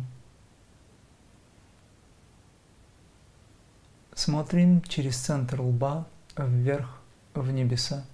Смотрим 4.14 4.82
через 4.82 5.18
центр 5.18 5.62
лба 5.62 6.08
вверх 6.38 7.02
в 7.34 7.52
небеса, 7.52 8.06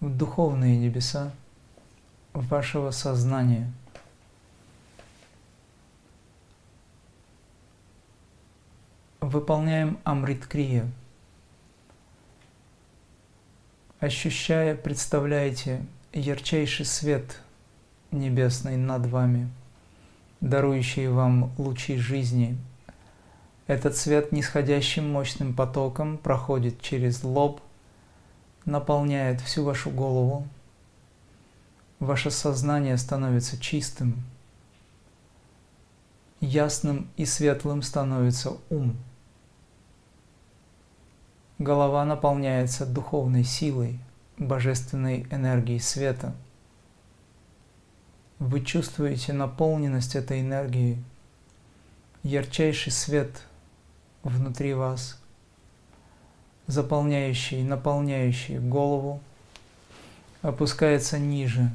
в 0.00 0.16
духовные 0.16 0.76
небеса 0.76 1.32
вашего 2.32 2.90
сознания– 2.90 3.72
выполняем 9.28 9.98
Амрит-крия. 10.04 10.86
Ощущая, 13.98 14.74
представляете 14.74 15.84
ярчайший 16.12 16.86
свет 16.86 17.40
небесный 18.12 18.76
над 18.76 19.06
вами, 19.06 19.50
дарующий 20.40 21.08
вам 21.08 21.52
лучи 21.58 21.96
жизни. 21.96 22.56
Этот 23.66 23.96
свет 23.96 24.30
нисходящим 24.30 25.10
мощным 25.10 25.54
потоком 25.54 26.18
проходит 26.18 26.80
через 26.80 27.24
лоб, 27.24 27.60
наполняет 28.64 29.40
всю 29.40 29.64
вашу 29.64 29.90
голову. 29.90 30.46
Ваше 31.98 32.30
сознание 32.30 32.96
становится 32.96 33.58
чистым, 33.58 34.22
ясным 36.40 37.08
и 37.16 37.24
светлым 37.24 37.82
становится 37.82 38.52
ум– 38.70 38.96
Голова 41.58 42.04
наполняется 42.04 42.84
духовной 42.84 43.42
силой, 43.42 43.98
божественной 44.36 45.26
энергией 45.30 45.78
света. 45.78 46.34
Вы 48.38 48.60
чувствуете 48.60 49.32
наполненность 49.32 50.16
этой 50.16 50.42
энергии, 50.42 51.02
ярчайший 52.22 52.92
свет 52.92 53.42
внутри 54.22 54.74
вас, 54.74 55.18
заполняющий, 56.66 57.62
наполняющий 57.62 58.58
голову, 58.58 59.22
опускается 60.42 61.18
ниже. 61.18 61.70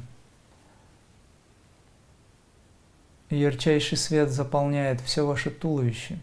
Ярчайший 3.30 3.98
свет 3.98 4.30
заполняет 4.30 5.00
все 5.00 5.26
ваше 5.26 5.50
туловище. 5.50 6.20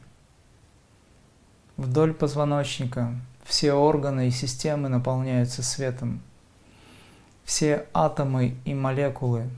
Вдоль 1.76 2.14
позвоночника 2.14 3.20
все 3.50 3.74
органы 3.74 4.28
и 4.28 4.32
системы 4.32 4.89
наполняются 4.89 5.64
светом. 5.64 6.22
Все 7.43 7.88
атомы 7.95 8.56
и 8.64 8.76
молекулы, 8.76 9.50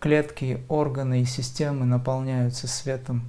клетки, 0.00 0.62
органы 0.68 1.22
и 1.22 1.24
системы 1.24 1.86
наполняются 1.86 2.68
светом. 2.68 3.22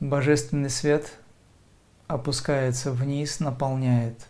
Божественный 0.00 0.68
свет 0.68 1.14
опускается 2.08 2.92
вниз, 2.92 3.40
наполняет 3.40 4.26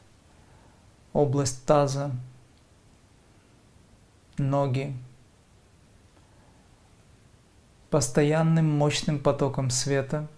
область 1.12 1.66
таза, 1.66 2.12
ноги, 4.38 4.96
постоянным 7.90 8.70
мощным 8.70 9.18
потоком 9.18 9.68
света 9.70 10.28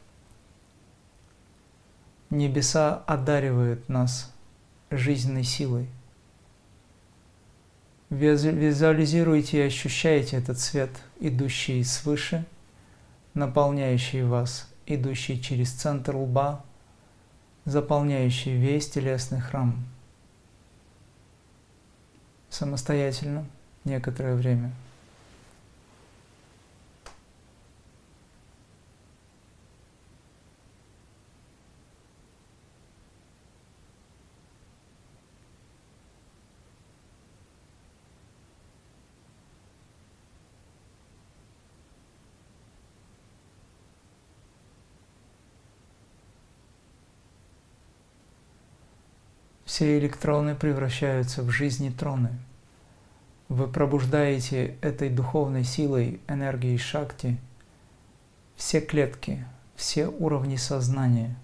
небеса 2.34 3.02
одаривают 3.06 3.88
нас 3.88 4.32
жизненной 4.90 5.44
силой. 5.44 5.88
Визуализируйте 8.10 9.58
и 9.58 9.66
ощущайте 9.66 10.36
этот 10.36 10.58
свет, 10.58 10.90
идущий 11.18 11.82
свыше, 11.82 12.44
наполняющий 13.32 14.22
вас, 14.22 14.68
идущий 14.86 15.40
через 15.40 15.72
центр 15.72 16.14
лба, 16.14 16.64
заполняющий 17.64 18.56
весь 18.56 18.90
телесный 18.90 19.40
храм. 19.40 19.84
Самостоятельно 22.50 23.46
некоторое 23.84 24.34
время– 24.34 24.72
все 49.74 49.98
электроны 49.98 50.54
превращаются 50.54 51.42
в 51.42 51.50
жизни 51.50 51.90
троны. 51.90 52.30
Вы 53.48 53.66
пробуждаете 53.66 54.76
этой 54.80 55.10
духовной 55.10 55.64
силой, 55.64 56.20
энергией 56.28 56.78
Шакти 56.78 57.40
все 58.54 58.80
клетки, 58.80 59.44
все 59.74 60.06
уровни 60.06 60.54
сознания. 60.54 61.34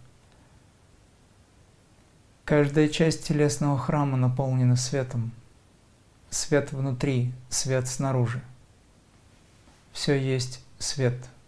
Каждая 2.45 2.87
часть 2.87 3.27
телесного 3.27 3.77
храма 3.77 4.17
наполнена 4.17 4.77
светом. 4.77 5.33
Свет 6.31 6.71
внутри, 6.71 7.33
свет 7.49 7.89
снаружи. 7.89 8.41
Все 9.93 10.15
есть 10.15 10.65
свет– 10.79 11.17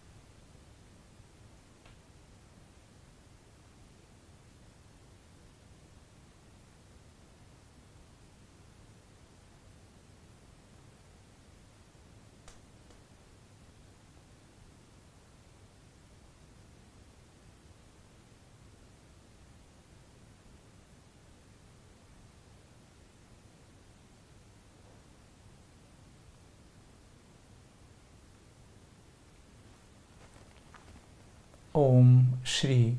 ओम 31.83 32.43
श्री 32.43 32.97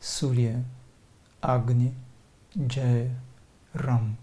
सूर्य 0.00 0.66
अग्नि 1.44 1.96
जय 2.58 3.20
रम। 3.76 4.16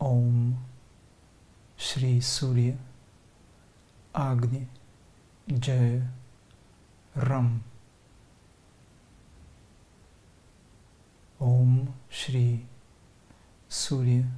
ओम 0.00 0.54
श्री 1.78 2.20
सूर्य 2.20 2.78
अग्नि 4.16 4.66
जय 5.52 6.10
रम। 7.16 7.60
ओम 11.40 11.88
श्री 12.12 12.66
सूर्य 13.70 14.32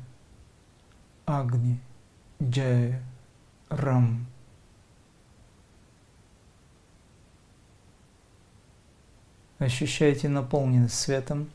अग्नि 1.29 1.81
जय 2.43 3.07
रम। 3.73 4.27
Ощущаете 9.59 10.29
наполненность 10.29 10.99
светом, 10.99 11.51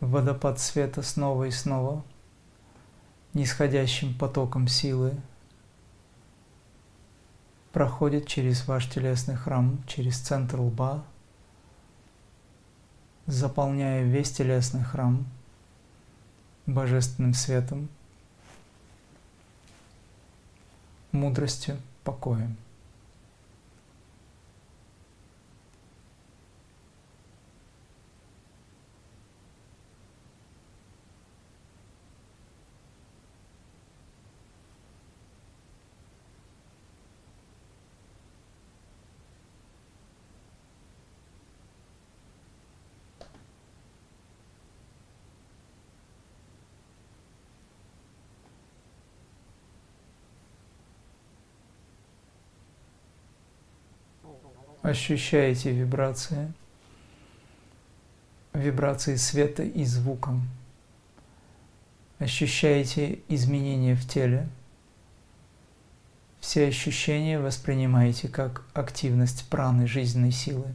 водопад 0.00 0.58
света 0.58 1.02
снова 1.02 1.44
и 1.44 1.52
снова, 1.52 2.02
нисходящим 3.34 4.18
потоком 4.18 4.66
силы, 4.66 5.14
проходит 7.70 8.26
через 8.26 8.66
ваш 8.66 8.88
телесный 8.90 9.36
храм, 9.36 9.78
через 9.86 10.18
центр 10.18 10.60
лба, 10.60 11.04
заполняя 13.26 14.02
весь 14.02 14.32
телесный 14.32 14.82
храм 14.82 15.24
божественным 16.66 17.34
светом, 17.34 17.88
мудростью, 21.12 21.80
покоем. 22.02 22.56
Ощущаете 54.84 55.72
вибрации, 55.72 56.52
вибрации 58.52 59.16
света 59.16 59.62
и 59.62 59.82
звука, 59.84 60.38
ощущаете 62.18 63.20
изменения 63.28 63.94
в 63.94 64.06
теле, 64.06 64.46
все 66.38 66.68
ощущения 66.68 67.40
воспринимаете 67.40 68.28
как 68.28 68.62
активность 68.74 69.48
праны 69.48 69.86
жизненной 69.86 70.32
силы. 70.32 70.66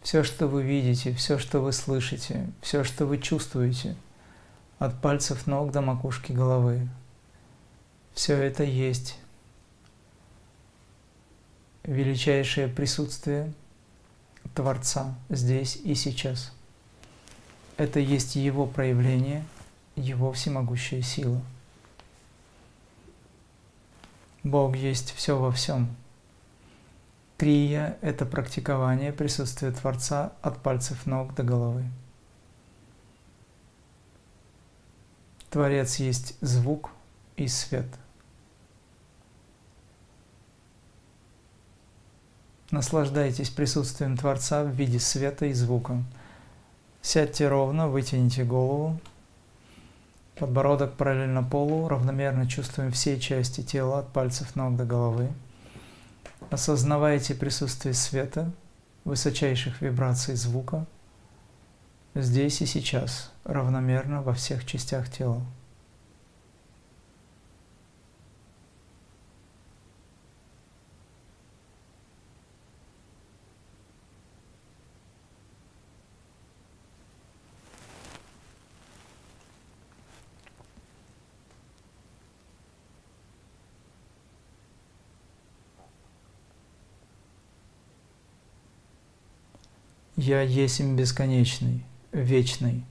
Все, 0.00 0.22
что 0.22 0.46
вы 0.46 0.62
видите, 0.62 1.12
все, 1.12 1.36
что 1.36 1.58
вы 1.58 1.72
слышите, 1.72 2.48
все, 2.62 2.84
что 2.84 3.06
вы 3.06 3.18
чувствуете, 3.18 3.96
от 4.78 5.00
пальцев 5.00 5.48
ног 5.48 5.72
до 5.72 5.80
макушки 5.80 6.30
головы, 6.30 6.88
все 8.14 8.36
это 8.36 8.62
есть 8.62 9.18
величайшее 11.88 12.68
присутствие 12.68 13.52
Творца 14.54 15.14
здесь 15.30 15.76
и 15.76 15.94
сейчас. 15.94 16.52
Это 17.78 17.98
есть 17.98 18.36
Его 18.36 18.66
проявление, 18.66 19.44
Его 19.96 20.32
всемогущая 20.32 21.00
сила. 21.00 21.40
Бог 24.42 24.76
есть 24.76 25.12
все 25.14 25.38
во 25.38 25.50
всем. 25.50 25.88
Трия– 27.38 27.96
это 28.02 28.26
практикование 28.26 29.12
присутствия 29.12 29.70
Творца 29.70 30.32
от 30.42 30.62
пальцев 30.62 31.06
ног 31.06 31.34
до 31.34 31.42
головы. 31.42 31.84
Творец 35.50 35.96
есть 35.96 36.36
звук 36.42 36.90
и 37.36 37.48
свет– 37.48 37.86
Наслаждайтесь 42.70 43.50
присутствием 43.50 44.16
Творца 44.16 44.62
в 44.62 44.68
виде 44.68 44.98
света 44.98 45.46
и 45.46 45.52
звука. 45.52 46.02
Сядьте 47.00 47.48
ровно, 47.48 47.88
вытяните 47.88 48.44
голову. 48.44 49.00
Подбородок 50.38 50.94
параллельно 50.94 51.42
полу, 51.42 51.88
равномерно 51.88 52.46
чувствуем 52.46 52.92
все 52.92 53.18
части 53.18 53.62
тела 53.62 54.00
от 54.00 54.12
пальцев 54.12 54.54
ног 54.54 54.76
до 54.76 54.84
головы. 54.84 55.28
Осознавайте 56.50 57.34
присутствие 57.34 57.94
света, 57.94 58.50
высочайших 59.04 59.80
вибраций 59.80 60.34
звука 60.34 60.86
здесь 62.14 62.60
и 62.60 62.66
сейчас, 62.66 63.32
равномерно 63.44 64.22
во 64.22 64.34
всех 64.34 64.64
частях 64.64 65.10
тела. 65.10 65.42
Я 90.28 90.42
есмь 90.42 90.94
бесконечный, 90.94 91.82
вечный. 92.12 92.84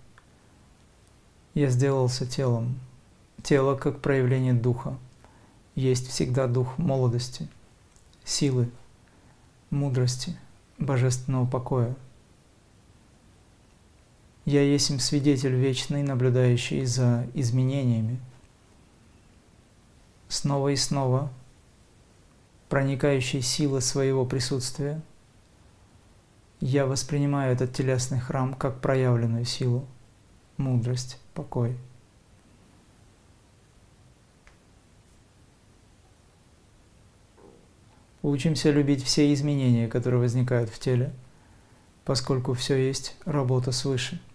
Я 1.54 1.70
сделался 1.70 2.26
телом. 2.26 2.80
Тело 3.44 3.76
как 3.76 4.02
проявление 4.02 4.56
духа. 4.56 4.98
Есть 5.76 6.08
всегда 6.08 6.48
дух 6.48 6.80
молодости, 6.80 7.48
силы, 8.26 8.72
мудрости, 9.70 10.36
божественного 10.80 11.46
покоя. 11.46 11.96
Я 14.46 14.64
есть 14.64 15.00
свидетель 15.00 15.54
вечный, 15.54 16.02
наблюдающий 16.02 16.86
за 16.86 17.28
изменениями. 17.36 18.20
Снова 20.28 20.70
и 20.70 20.76
снова 20.76 21.32
проникающий 22.68 23.44
силы 23.44 23.80
своего 23.82 24.26
присутствия– 24.26 25.04
я 26.60 26.86
воспринимаю 26.86 27.54
этот 27.54 27.74
телесный 27.74 28.20
храм 28.20 28.54
как 28.54 28.82
проявленную 28.82 29.46
силу, 29.46 29.88
мудрость, 30.58 31.20
покой. 31.34 31.78
Учимся 38.22 38.72
любить 38.72 39.04
все 39.04 39.34
изменения, 39.34 39.88
которые 39.88 40.20
возникают 40.20 40.70
в 40.70 40.80
теле, 40.80 41.14
поскольку 42.04 42.54
все 42.54 42.76
есть 42.76 43.16
работа 43.26 43.72
свыше– 43.72 44.20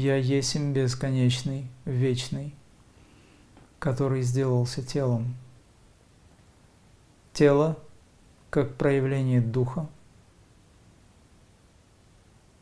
Я 0.00 0.14
есмь 0.14 0.72
бесконечный, 0.72 1.66
вечный, 1.84 2.54
который 3.80 4.22
сделался 4.22 4.80
телом. 4.80 5.34
Тело, 7.32 7.76
как 8.48 8.76
проявление 8.76 9.40
духа, 9.40 9.88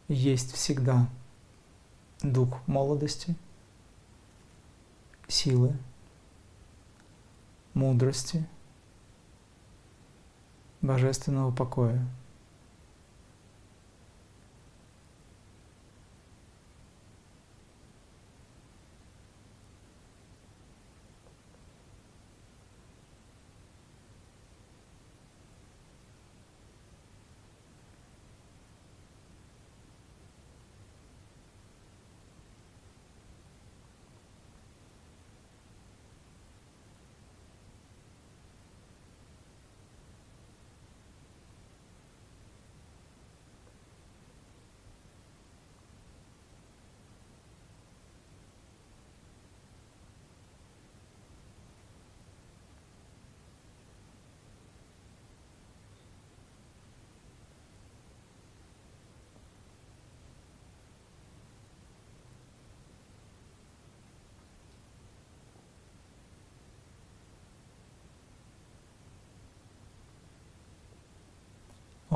есть 0.08 0.54
всегда 0.54 1.10
дух 2.22 2.56
молодости, 2.66 3.36
силы, 5.28 5.76
мудрости, 7.74 8.48
божественного 10.80 11.54
покоя. 11.54 12.02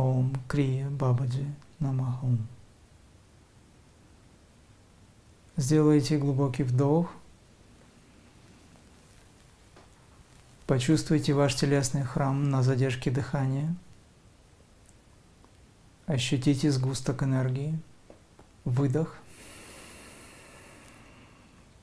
Ом 0.01 0.34
Крия 0.48 0.88
Бабаджи 0.88 1.44
Намахум. 1.78 2.38
Сделайте 5.59 6.16
глубокий 6.16 6.62
вдох. 6.62 7.12
Почувствуйте 10.66 11.34
ваш 11.34 11.55
телесный 11.55 12.05
храм 12.05 12.48
на 12.48 12.62
задержке 12.62 13.11
дыхания. 13.11 13.74
Ощутите 16.07 16.70
сгусток 16.70 17.22
энергии. 17.22 17.78
Выдох. 18.64 19.18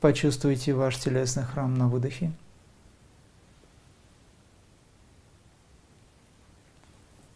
Почувствуйте 0.01 0.73
ваш 0.73 0.97
телесный 0.97 1.43
храм 1.43 1.77
на 1.77 1.87
выдохе. 1.87 2.31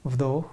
Вдох. 0.04 0.52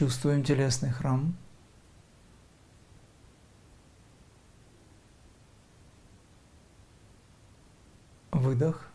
Чувствуем 0.00 0.42
телесный 0.42 0.88
храм. 0.88 1.36
Выдох. 8.32 8.86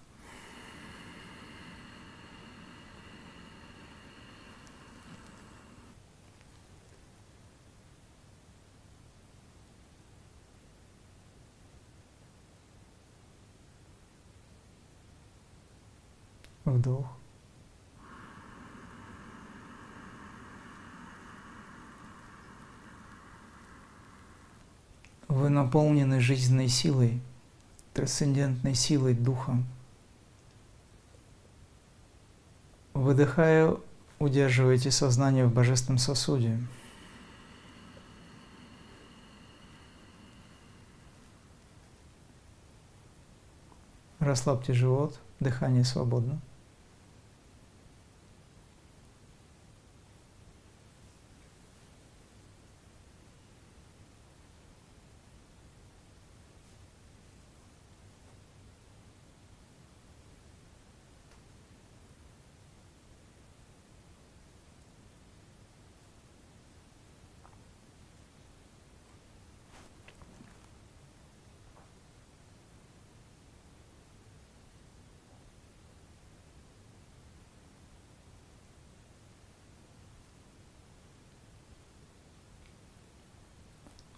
Вдох. 16.66 17.25
Вы 25.36 25.50
наполнены 25.50 26.22
жизненной 26.22 26.70
силой, 26.70 27.20
трансцендентной 27.94 28.74
силой 28.74 29.14
Духа. 29.14 29.58
Выдыхая, 32.94 33.76
удерживайте 34.18 34.92
сознание 34.92 35.46
в 35.46 35.54
божественном 35.54 35.98
сосуде. 35.98 36.58
Расслабьте 44.20 44.72
живот, 44.72 45.20
дыхание 45.42 45.84
свободно. 45.84 46.40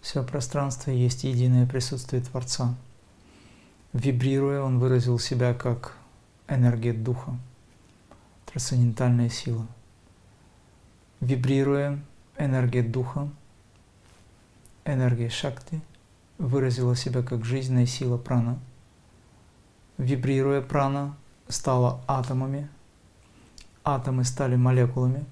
Все 0.08 0.22
пространство 0.24 0.90
есть 0.90 1.24
единое 1.24 1.66
присутствие 1.66 2.22
Творца. 2.22 2.74
Вибрируя, 3.92 4.62
он 4.62 4.78
выразил 4.78 5.18
себя 5.18 5.52
как 5.52 5.98
энергия 6.48 6.94
духа, 6.94 7.36
трансцендентальная 8.46 9.28
сила. 9.28 9.66
Вибрируя, 11.20 11.98
энергия 12.38 12.82
духа, 12.82 13.28
энергия 14.86 15.28
шакти 15.28 15.82
выразила 16.38 16.96
себя 16.96 17.22
как 17.22 17.44
жизненная 17.44 17.84
сила 17.84 18.16
прана. 18.16 18.58
Вибрируя 19.98 20.62
прана, 20.62 21.18
стала 21.48 22.00
атомами, 22.06 22.70
атомы 23.84 24.24
стали 24.24 24.56
молекулами, 24.56 25.26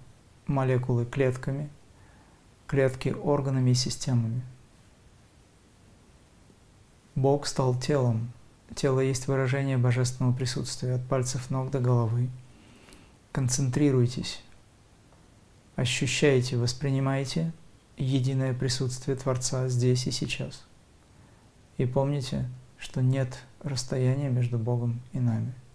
молекулы 0.47 1.07
клетками, 1.07 1.71
клетки 2.67 3.09
органами 3.09 3.71
и 3.71 3.75
системами. 3.75 4.43
Бог 7.17 7.47
стал 7.47 7.75
телом. 7.75 8.31
Тело 8.77 9.01
есть 9.01 9.27
выражение 9.27 9.79
божественного 9.79 10.33
присутствия 10.33 10.95
от 10.95 11.07
пальцев 11.09 11.51
ног 11.51 11.71
до 11.73 11.81
головы. 11.81 12.29
Концентрируйтесь, 13.33 14.43
ощущайте, 15.75 16.57
воспринимайте 16.57 17.53
единое 17.97 18.55
присутствие 18.55 19.17
Творца 19.17 19.69
здесь 19.69 20.07
и 20.07 20.13
сейчас. 20.13 20.65
И 21.77 21.87
помните, 21.87 22.49
что 22.79 23.03
нет 23.03 23.39
расстояния 23.63 24.29
между 24.29 24.59
Богом 24.59 25.01
и 25.13 25.19
нами– 25.19 25.53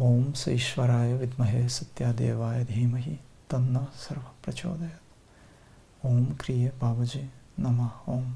ओम 0.00 0.32
स 0.32 0.48
ईश्वराय 0.48 1.12
विद्महे 1.16 1.68
सत्यादेवाय 1.68 2.64
धीमहि 2.64 3.18
तन्न 3.50 3.84
सर्व 3.98 4.24
प्रचोदयात् 4.44 6.06
ओम 6.06 6.24
क्रिय 6.40 6.68
बाबाजी 6.80 7.22
नमः 7.58 8.10
ओम 8.14 8.26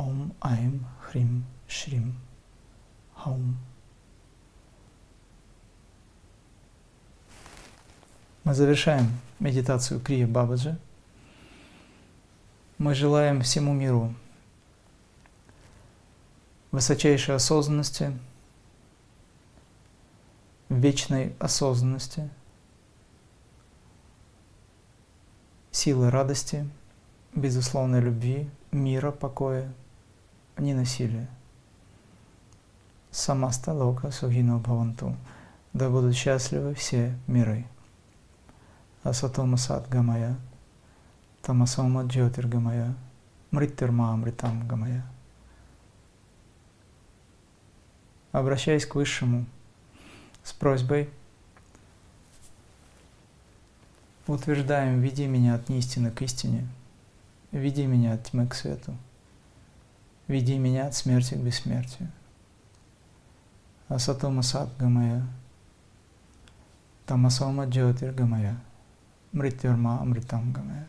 ओम 0.00 0.30
ऐं 0.46 0.76
ह्रीं 1.06 1.40
श्रीं 1.68 2.04
हौम 3.24 3.54
Мы 8.44 8.54
завершаем 8.54 9.10
медитацию 9.40 10.00
Крия 10.00 10.28
Бабаджи. 10.28 10.78
Мы 12.78 12.94
желаем 12.94 13.40
всему 13.42 13.72
миру 13.72 14.14
высочайшей 16.70 17.34
осознанности – 17.34 18.29
вечной 20.71 21.35
осознанности, 21.37 22.29
силы 25.69 26.09
радости, 26.09 26.67
безусловной 27.35 27.99
любви, 27.99 28.49
мира, 28.71 29.11
покоя, 29.11 29.73
ненасилия. 30.57 31.29
Самаста 33.11 33.73
лока 33.73 34.11
сугино 34.11 34.59
бхаванту. 34.59 35.17
Да 35.73 35.89
будут 35.89 36.15
счастливы 36.15 36.73
все 36.73 37.17
миры. 37.27 37.65
Асатома 39.03 39.57
сад 39.57 39.89
гамая, 39.89 40.37
тамасома 41.41 42.03
джотир 42.03 42.47
гамая, 42.47 42.95
мриттирма 43.51 44.13
амритам 44.13 44.65
гамая. 44.67 45.05
Обращаясь 48.31 48.85
к 48.85 48.95
Высшему, 48.95 49.45
с 50.43 50.53
просьбой 50.53 51.09
утверждаем, 54.27 55.01
веди 55.01 55.27
меня 55.27 55.55
от 55.55 55.69
неистины 55.69 56.11
к 56.11 56.21
истине, 56.21 56.67
веди 57.51 57.85
меня 57.85 58.13
от 58.13 58.23
тьмы 58.23 58.47
к 58.47 58.55
свету, 58.55 58.95
веди 60.27 60.57
меня 60.57 60.87
от 60.87 60.95
смерти 60.95 61.33
к 61.33 61.39
бессмертию. 61.39 62.11
Асатома 63.87 64.41
сат 64.41 64.69
гамая, 64.77 65.27
тамасома 67.05 67.65
джотир 67.65 68.13
гамая, 68.13 68.57
мритюрма 69.33 70.01
амритам 70.01 70.53
гамая. 70.53 70.87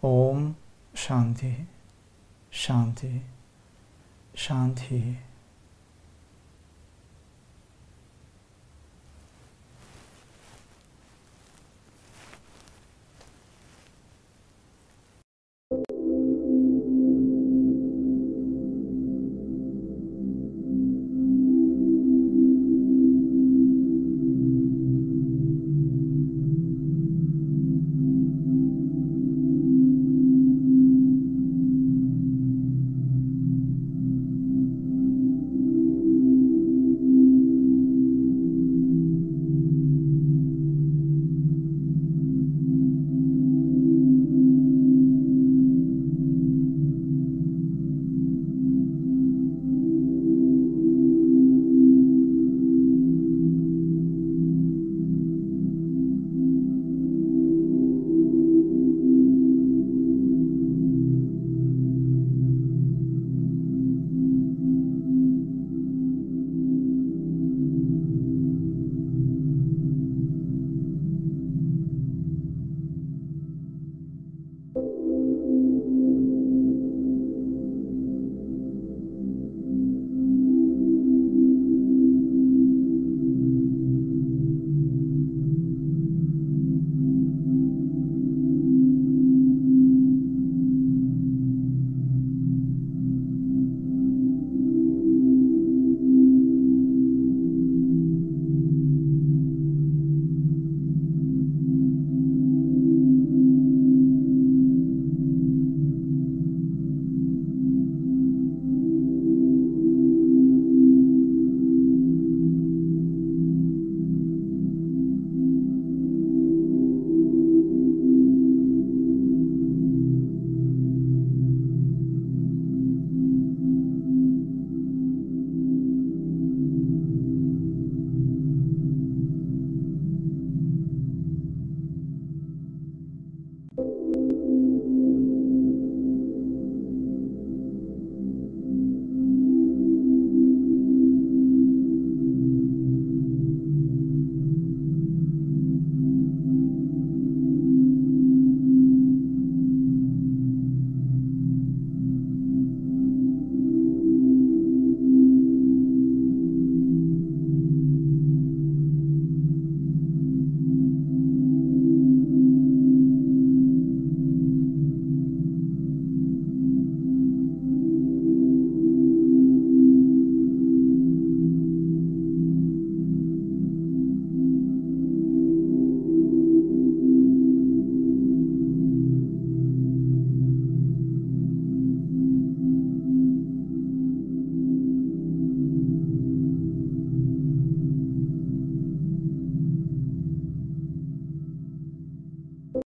Ом 0.00 0.54
Шанти, 0.94 1.66
Шанти, 2.50 3.22
Шанти. 4.34 5.18